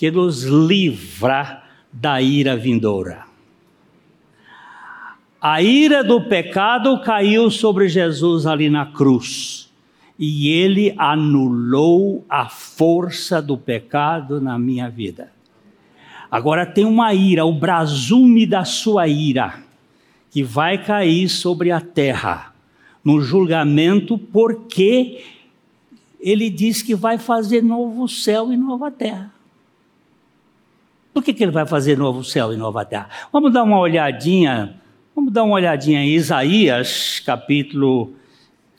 [0.00, 3.26] que nos livra da ira vindoura.
[5.38, 9.70] A ira do pecado caiu sobre Jesus ali na cruz.
[10.18, 15.30] e ele anulou a força do pecado na minha vida.
[16.30, 19.62] Agora tem uma ira, o brasume da sua ira,
[20.30, 22.54] que vai cair sobre a terra
[23.04, 25.22] no julgamento, porque
[26.18, 29.39] ele diz que vai fazer novo céu e nova terra.
[31.12, 33.08] Por que, que ele vai fazer novo céu e nova terra?
[33.32, 34.80] Vamos dar uma olhadinha,
[35.14, 38.14] vamos dar uma olhadinha em Isaías, capítulo,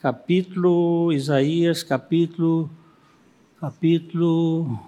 [0.01, 2.69] capítulo, Isaías, capítulo,
[3.59, 4.79] capítulo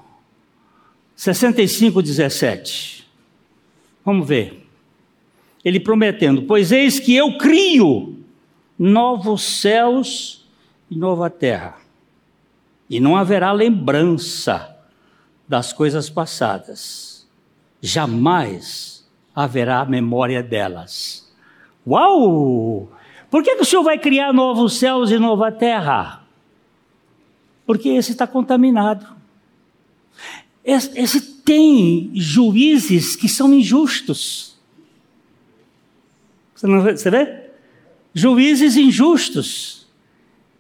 [1.16, 3.08] 65, 17.
[4.04, 4.68] Vamos ver.
[5.64, 8.18] Ele prometendo: Pois eis que eu crio
[8.78, 10.46] novos céus
[10.90, 11.78] e nova terra,
[12.90, 14.76] e não haverá lembrança
[15.48, 17.13] das coisas passadas,
[17.84, 19.06] jamais
[19.36, 21.30] haverá memória delas.
[21.86, 22.90] Uau!
[23.30, 26.24] Por que, que o Senhor vai criar novos céus e nova terra?
[27.66, 29.06] Porque esse está contaminado.
[30.64, 34.56] Esse, esse tem juízes que são injustos.
[36.56, 37.50] Você, não, você vê?
[38.14, 39.83] Juízes injustos.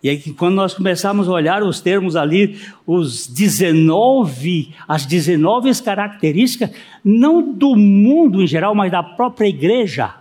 [0.03, 6.71] E aí, quando nós começamos a olhar os termos ali, os 19, as 19 características,
[7.01, 10.15] não do mundo em geral, mas da própria igreja.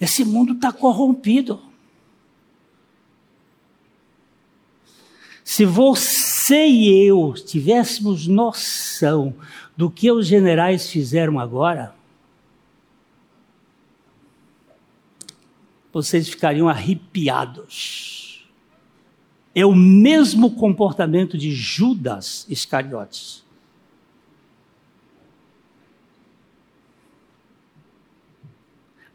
[0.00, 1.60] Esse mundo está corrompido.
[5.42, 9.34] Se você e eu tivéssemos noção
[9.76, 11.97] do que os generais fizeram agora,
[16.02, 18.48] vocês ficariam arrepiados.
[19.54, 23.42] É o mesmo comportamento de Judas Iscariotes.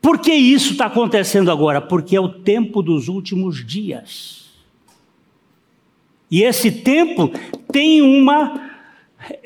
[0.02, 1.80] Por que isso está acontecendo agora?
[1.80, 4.50] Porque é o tempo dos últimos dias.
[6.30, 7.32] E esse tempo
[7.72, 8.72] tem uma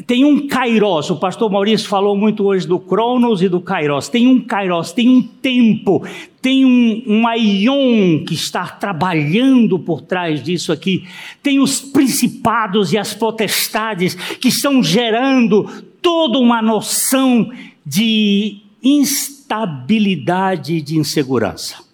[0.08, 4.10] tem um kairos, o pastor Maurício falou muito hoje do cronos e do kairos.
[4.10, 6.04] Tem um kairos, tem um tempo,
[6.42, 11.08] tem um, um aion que está trabalhando por trás disso aqui.
[11.44, 17.52] Tem os principados e as potestades que estão gerando toda uma noção
[17.86, 21.86] de instabilidade e de insegurança.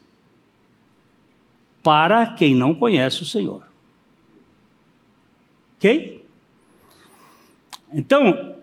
[1.81, 3.63] Para quem não conhece o Senhor.
[5.77, 6.22] Ok?
[7.93, 8.55] Então,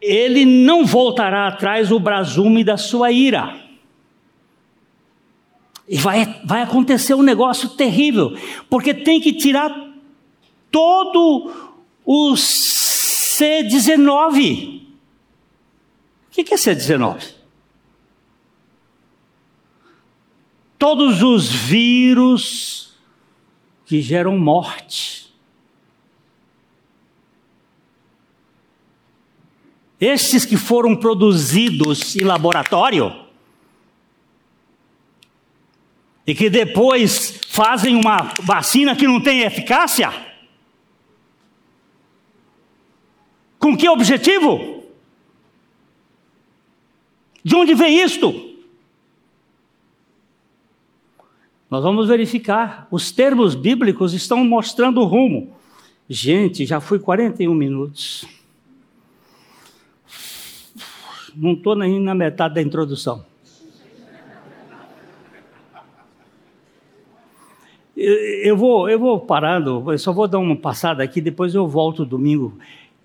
[0.00, 3.60] ele não voltará atrás o brasume da sua ira.
[5.88, 8.38] E vai, vai acontecer um negócio terrível,
[8.70, 9.88] porque tem que tirar
[10.70, 11.52] todo
[12.04, 14.82] o C19.
[16.26, 17.34] O que é C19?
[20.78, 22.94] Todos os vírus,
[23.84, 25.27] que geram morte.
[30.00, 33.26] Estes que foram produzidos em laboratório
[36.26, 40.12] e que depois fazem uma vacina que não tem eficácia.
[43.58, 44.84] Com que objetivo?
[47.42, 48.48] De onde vem isto?
[51.70, 52.86] Nós vamos verificar.
[52.90, 55.56] Os termos bíblicos estão mostrando o rumo.
[56.08, 58.37] Gente, já fui 41 minutos.
[61.36, 63.24] Não estou nem na metade da introdução.
[67.96, 72.04] Eu vou, eu vou parando, eu só vou dar uma passada aqui, depois eu volto
[72.04, 72.56] domingo,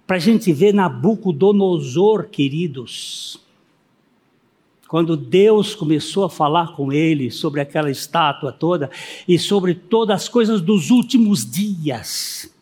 [0.05, 3.43] para a gente ver Nabucodonosor, queridos
[4.93, 8.91] quando Deus começou a falar com ele sobre aquela estátua toda
[9.27, 12.55] e sobre todas as coisas dos últimos dias.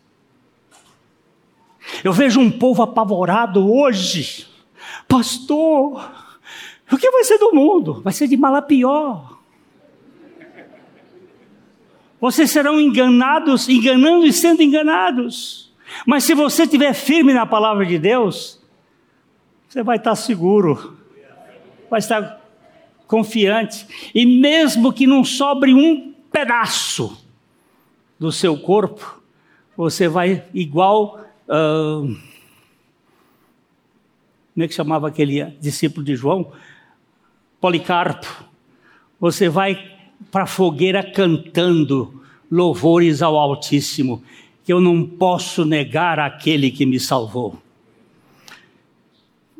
[2.02, 4.46] Eu vejo um povo apavorado hoje,
[5.12, 6.10] pastor.
[6.90, 8.00] O que vai ser do mundo?
[8.00, 9.38] Vai ser de mal a pior.
[12.18, 15.70] Vocês serão enganados, enganando e sendo enganados.
[16.06, 18.58] Mas se você estiver firme na palavra de Deus,
[19.68, 20.96] você vai estar seguro
[21.90, 22.40] vai estar
[23.06, 23.86] confiante.
[24.14, 27.22] E mesmo que não sobre um pedaço
[28.18, 29.22] do seu corpo,
[29.76, 31.20] você vai igual.
[31.46, 32.31] Uh,
[34.54, 36.52] como é que chamava aquele discípulo de João?
[37.60, 38.44] Policarpo.
[39.18, 39.92] Você vai
[40.30, 44.22] para a fogueira cantando louvores ao Altíssimo,
[44.64, 47.58] que eu não posso negar aquele que me salvou.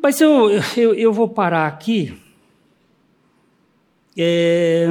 [0.01, 2.13] Mas eu, eu, eu vou parar aqui
[4.17, 4.89] é,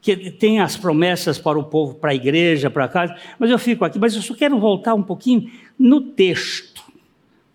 [0.00, 3.84] que tem as promessas para o povo, para a igreja, para casa, mas eu fico
[3.84, 6.67] aqui, mas eu só quero voltar um pouquinho no texto.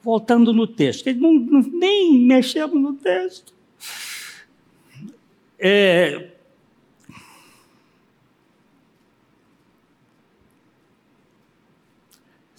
[0.04, 3.54] Voltando no texto, não, não, nem mexemos no texto.
[5.58, 6.34] É,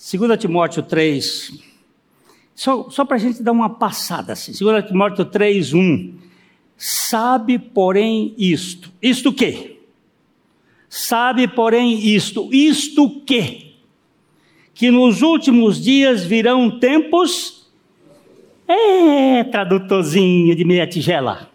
[0.04, 1.62] Segunda Timóteo 3,
[2.54, 4.52] só, só para a gente dar uma passada assim.
[4.52, 6.14] 2 Timóteo 3, 1.
[6.76, 8.92] Sabe, porém, isto.
[9.00, 9.80] Isto o quê?
[10.90, 12.48] Sabe, porém, isto.
[12.52, 13.63] Isto o quê?
[14.74, 17.70] Que nos últimos dias virão tempos.
[18.66, 21.50] É, tradutorzinho de meia tigela.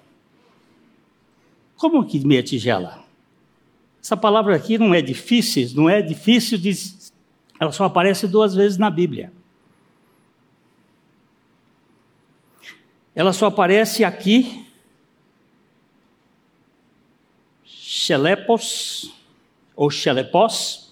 [1.75, 3.03] Como que meia tigela?
[4.01, 6.71] Essa palavra aqui não é difícil, não é difícil de.
[7.59, 9.31] Ela só aparece duas vezes na Bíblia.
[13.13, 14.65] Ela só aparece aqui
[17.65, 19.13] Xelepos,
[19.75, 20.88] ou Xelepós,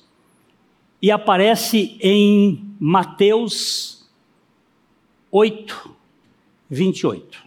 [1.02, 4.10] e aparece em Mateus
[5.32, 5.96] 8,
[6.70, 7.44] 28.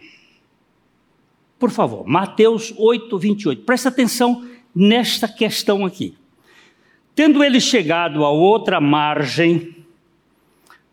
[1.59, 3.63] Por favor, Mateus 8, 28.
[3.63, 6.15] Presta atenção nesta questão aqui.
[7.13, 9.75] Tendo ele chegado a outra margem,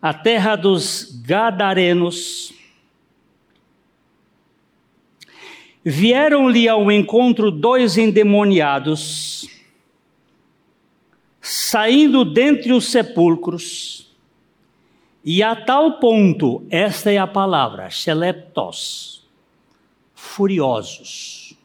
[0.01, 2.53] a terra dos Gadarenos,
[5.83, 9.47] Vieram-lhe ao encontro dois endemoniados,
[11.49, 14.07] saindo dentre os sepulcros,
[15.25, 19.27] e a tal ponto, esta é a palavra, xeleptos,
[20.13, 21.55] furiosos,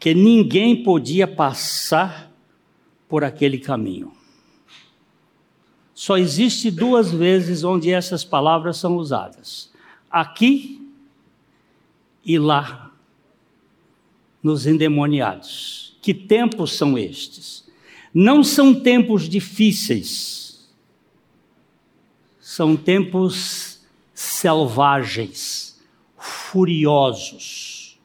[0.00, 2.30] que ninguém podia passar
[3.08, 4.12] por aquele caminho.
[5.94, 9.72] Só existe duas vezes onde essas palavras são usadas:
[10.10, 10.90] aqui
[12.24, 12.90] e lá
[14.42, 15.96] nos endemoniados.
[16.02, 17.70] Que tempos são estes?
[18.14, 20.68] Não são tempos difíceis,
[22.38, 23.80] são tempos
[24.12, 25.80] selvagens,
[26.18, 27.98] furiosos.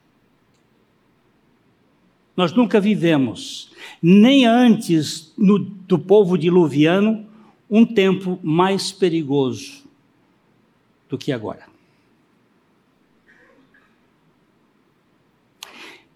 [2.35, 7.27] Nós nunca vivemos, nem antes no, do povo diluviano,
[7.69, 9.83] um tempo mais perigoso
[11.09, 11.65] do que agora.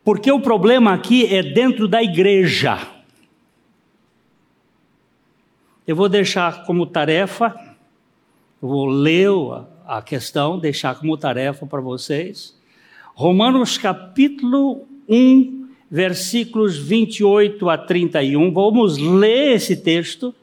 [0.03, 3.00] Porque o problema aqui é dentro da igreja.
[5.91, 7.53] Eu vou deixar como tarefa,
[8.61, 9.27] vou ler
[9.85, 12.57] a questão, deixar como tarefa para vocês.
[13.13, 18.53] Romanos capítulo 1, versículos 28 a 31.
[18.53, 20.33] Vamos ler esse texto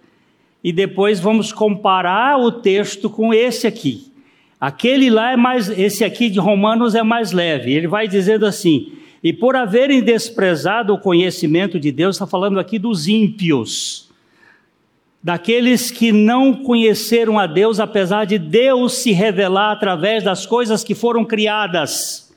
[0.62, 4.12] e depois vamos comparar o texto com esse aqui.
[4.60, 7.72] Aquele lá é mais, esse aqui de Romanos é mais leve.
[7.72, 8.92] Ele vai dizendo assim:
[9.24, 14.07] e por haverem desprezado o conhecimento de Deus, está falando aqui dos ímpios,
[15.22, 20.94] daqueles que não conheceram a Deus, apesar de Deus se revelar através das coisas que
[20.94, 22.34] foram criadas.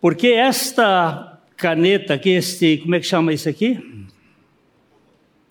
[0.00, 4.06] Porque esta caneta aqui, este, como é que chama isso aqui?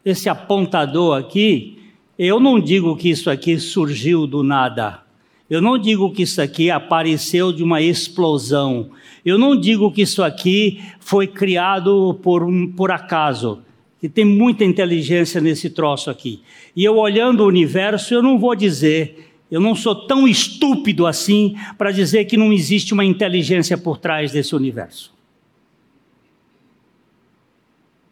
[0.05, 1.79] Esse apontador aqui,
[2.19, 5.01] eu não digo que isso aqui surgiu do nada.
[5.49, 8.91] Eu não digo que isso aqui apareceu de uma explosão.
[9.25, 13.62] Eu não digo que isso aqui foi criado por, um, por acaso.
[14.03, 16.41] Que tem muita inteligência nesse troço aqui.
[16.75, 21.55] E eu olhando o universo, eu não vou dizer, eu não sou tão estúpido assim
[21.77, 25.13] para dizer que não existe uma inteligência por trás desse universo.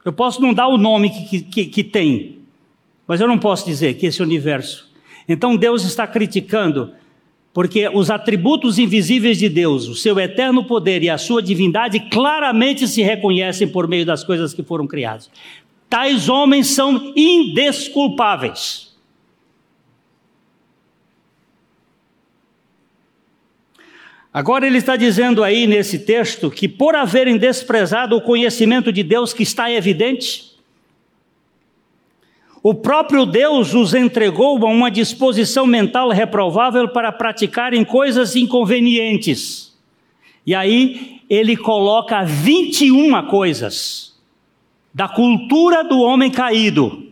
[0.06, 2.38] Eu posso não dar o nome que, que, que tem,
[3.06, 4.90] mas eu não posso dizer que esse universo.
[5.28, 6.94] Então Deus está criticando
[7.54, 12.88] porque os atributos invisíveis de Deus, o seu eterno poder e a sua divindade claramente
[12.88, 15.30] se reconhecem por meio das coisas que foram criadas.
[15.92, 18.96] Tais homens são indesculpáveis.
[24.34, 29.34] Agora ele está dizendo aí nesse texto que por haverem desprezado o conhecimento de Deus
[29.34, 30.56] que está evidente,
[32.64, 39.78] o próprio Deus os entregou a uma disposição mental reprovável para praticarem coisas inconvenientes.
[40.48, 44.11] E aí ele coloca 21 coisas
[44.94, 47.08] da cultura do homem caído,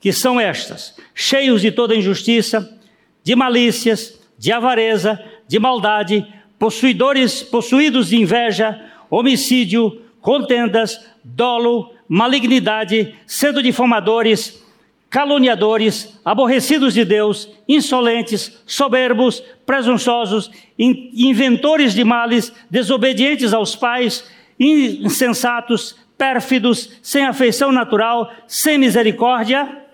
[0.00, 2.78] que são estas: cheios de toda injustiça,
[3.22, 6.26] de malícias, de avareza, de maldade,
[6.58, 14.62] possuidores, possuídos de inveja, homicídio, contendas, dolo, malignidade, sendo difamadores,
[15.08, 26.98] caluniadores, aborrecidos de Deus, insolentes, soberbos, presunçosos, inventores de males, desobedientes aos pais, insensatos, pérfidos,
[27.02, 29.84] sem afeição natural, sem misericórdia.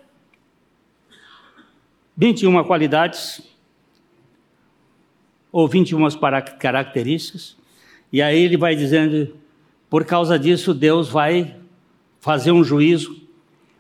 [2.17, 3.43] 21 qualidades,
[5.51, 6.09] ou 21
[6.59, 7.57] características,
[8.13, 9.35] e aí ele vai dizendo:
[9.89, 11.57] por causa disso, Deus vai
[12.21, 13.21] fazer um juízo,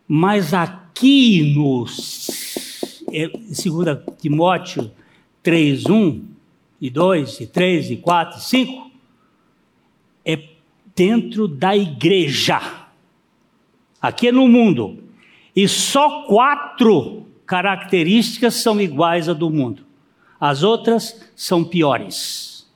[0.08, 3.28] mas aqui no 2 é,
[4.18, 4.90] Timóteo
[5.42, 6.24] 3, 1
[6.80, 8.91] e 2, e 3, e 4, e 5, é
[10.94, 12.60] dentro da igreja.
[14.00, 15.02] Aqui é no mundo.
[15.54, 19.84] E só quatro características são iguais à do mundo.
[20.40, 22.66] As outras são piores.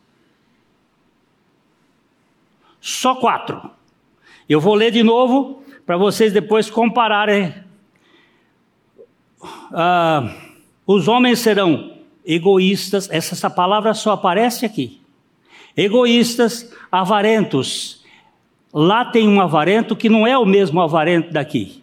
[2.81, 3.71] Só quatro.
[4.49, 7.55] Eu vou ler de novo para vocês depois compararem.
[9.73, 10.33] Ah,
[10.87, 15.01] os homens serão egoístas, essa, essa palavra só aparece aqui.
[15.77, 18.05] Egoístas, avarentos.
[18.79, 21.83] Lá tem um avarento que não é o mesmo avarento daqui.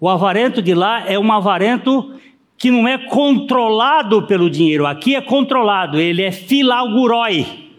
[0.00, 2.18] O avarento de lá é um avarento
[2.56, 4.86] que não é controlado pelo dinheiro.
[4.86, 7.70] Aqui é controlado, ele é filaugurói,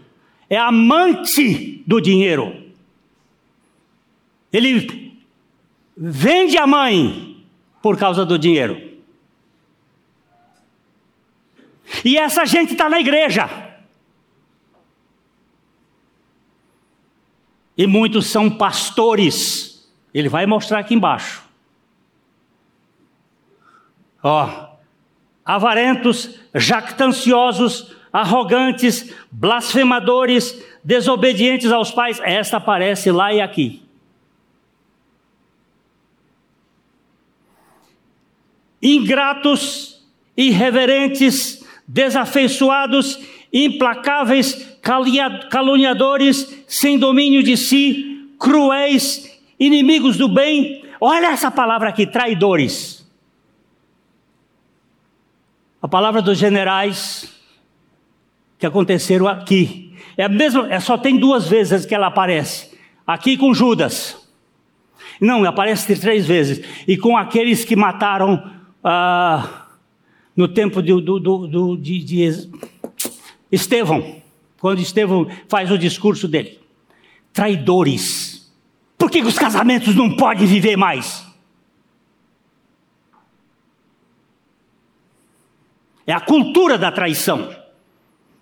[0.47, 2.55] é amante do dinheiro.
[4.53, 5.15] Ele
[5.97, 7.37] vende a mãe
[7.81, 8.79] por causa do dinheiro.
[12.05, 13.66] E essa gente está na igreja.
[17.77, 19.87] E muitos são pastores.
[20.13, 21.43] Ele vai mostrar aqui embaixo.
[24.23, 24.69] Ó,
[25.45, 32.19] avarentos, jactanciosos, arrogantes, blasfemadores, desobedientes aos pais.
[32.23, 33.83] Esta aparece lá e aqui.
[38.81, 40.05] Ingratos,
[40.35, 43.19] irreverentes, desafeiçoados,
[43.51, 44.76] implacáveis,
[45.49, 50.83] caluniadores, sem domínio de si, cruéis, inimigos do bem.
[50.99, 53.05] Olha essa palavra aqui, traidores.
[55.81, 57.33] A palavra dos generais
[58.57, 59.93] que aconteceram aqui.
[60.17, 62.75] É a mesma, é, só tem duas vezes que ela aparece.
[63.05, 64.27] Aqui com Judas.
[65.21, 66.65] Não, aparece três vezes.
[66.87, 68.51] E com aqueles que mataram
[68.83, 69.67] ah,
[70.35, 72.49] no tempo de, do, do, do, de, de
[73.51, 74.16] Estevão,
[74.59, 76.59] quando Estevão faz o discurso dele.
[77.33, 78.51] Traidores.
[78.97, 81.25] Por que os casamentos não podem viver mais?
[86.05, 87.53] É a cultura da traição.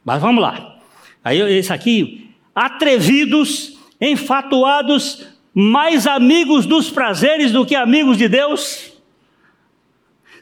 [0.04, 0.78] Mas vamos lá.
[1.24, 8.94] Aí esse aqui, atrevidos, enfatuados, mais amigos dos prazeres do que amigos de Deus.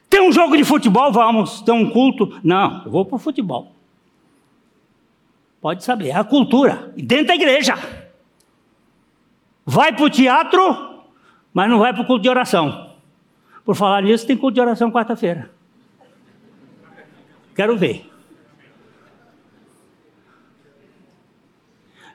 [0.10, 1.62] Tem um jogo de futebol, vamos.
[1.62, 2.40] Tem um culto.
[2.44, 3.74] Não, eu vou para o futebol.
[5.64, 6.94] Pode saber, é a cultura.
[6.96, 7.74] Dentro da igreja.
[9.66, 11.04] Vai para o teatro,
[11.52, 12.92] mas não vai para o culto de oração.
[13.64, 15.50] Por falar nisso, tem culto de oração quarta-feira.
[17.56, 18.12] Quero ver.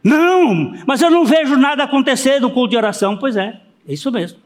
[0.05, 3.17] Não, mas eu não vejo nada acontecer no culto de oração.
[3.17, 4.39] Pois é, é isso mesmo.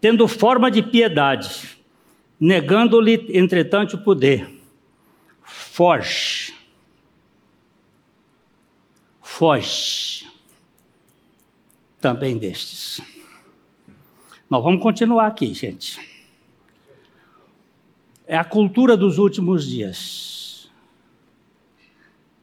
[0.00, 1.78] tendo forma de piedade,
[2.40, 4.57] negando-lhe, entretanto, o poder.
[5.48, 6.54] Foge.
[9.22, 10.26] Foge.
[11.98, 13.00] Também destes.
[14.48, 15.98] Nós vamos continuar aqui, gente.
[18.26, 20.70] É a cultura dos últimos dias.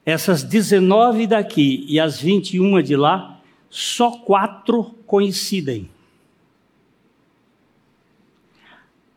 [0.03, 3.39] Essas 19 daqui e as 21 de lá,
[3.69, 5.89] só quatro coincidem.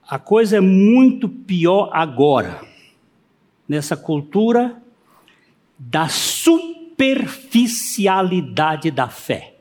[0.06, 2.67] A coisa é muito pior agora,
[3.68, 4.80] nessa cultura
[5.78, 9.54] da superficialidade da fé.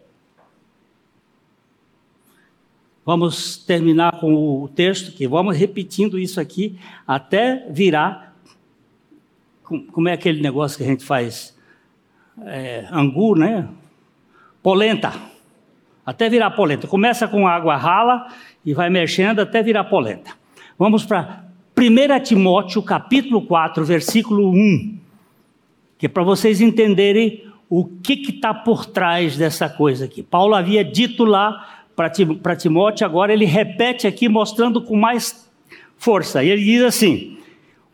[3.06, 6.78] Vamos terminar com o texto, que vamos repetindo isso aqui
[7.08, 8.36] até virar.
[9.64, 11.56] Como é aquele negócio que a gente faz?
[12.44, 13.70] É, angu, né?
[14.62, 15.14] Polenta.
[16.06, 16.86] Até virar polenta.
[16.88, 18.28] Começa com água rala
[18.66, 20.32] e vai mexendo até virar polenta.
[20.78, 21.47] Vamos para
[21.80, 24.98] 1 Timóteo, capítulo 4, versículo 1,
[26.00, 30.24] que é para vocês entenderem o que está por trás dessa coisa aqui.
[30.24, 35.48] Paulo havia dito lá para Timóteo, agora ele repete aqui, mostrando com mais
[35.98, 36.44] força.
[36.44, 37.38] E ele diz assim: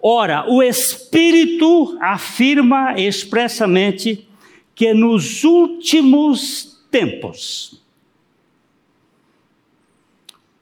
[0.01, 4.25] Ora, o Espírito afirma expressamente
[4.73, 7.81] que nos últimos tempos,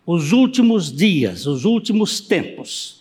[0.07, 3.00] os últimos dias, os últimos tempos,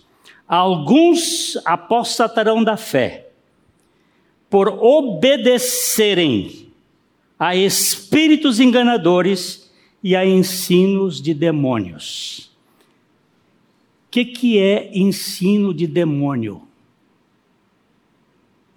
[0.50, 3.28] alguns apostatarão da fé,
[4.50, 6.72] por obedecerem
[7.38, 9.70] a espíritos enganadores
[10.02, 12.50] e a ensinos de demônios.
[14.08, 16.66] O que, que é ensino de demônio?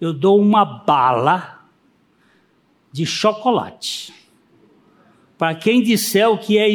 [0.00, 1.66] Eu dou uma bala
[2.92, 4.14] de chocolate
[5.36, 6.68] para quem disser o que é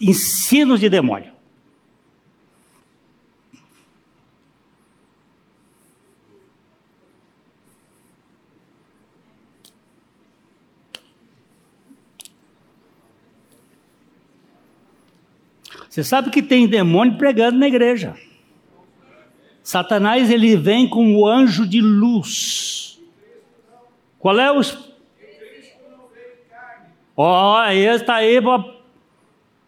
[0.00, 1.31] ensino de demônio.
[15.92, 18.16] Você sabe que tem demônio pregando na igreja.
[19.62, 22.98] Satanás ele vem com o anjo de luz.
[24.18, 24.58] Qual é o
[27.14, 28.74] Ó, oh, está aí uma,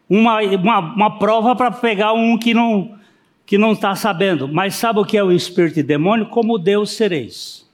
[0.08, 2.98] uma, uma prova para pegar um que não
[3.44, 4.48] que não está sabendo.
[4.48, 6.30] Mas sabe o que é o espírito de demônio?
[6.30, 7.70] Como Deus sereis.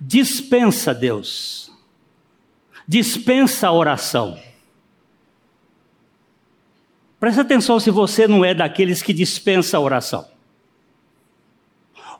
[0.00, 1.65] Dispensa Deus.
[2.86, 4.38] Dispensa a oração.
[7.18, 10.28] Presta atenção se você não é daqueles que dispensa a oração.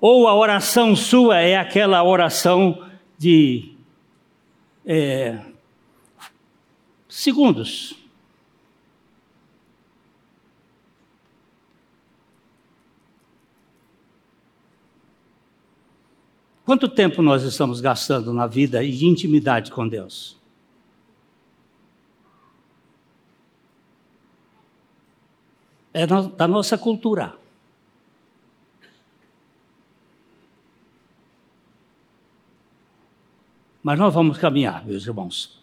[0.01, 3.75] Ou a oração sua é aquela oração de
[4.85, 5.41] é,
[7.09, 7.95] segundos.
[16.64, 20.36] Quanto tempo nós estamos gastando na vida e de intimidade com Deus?
[25.97, 27.34] É da nossa cultura.
[33.82, 35.59] Mas nós vamos caminhar, meus irmãos.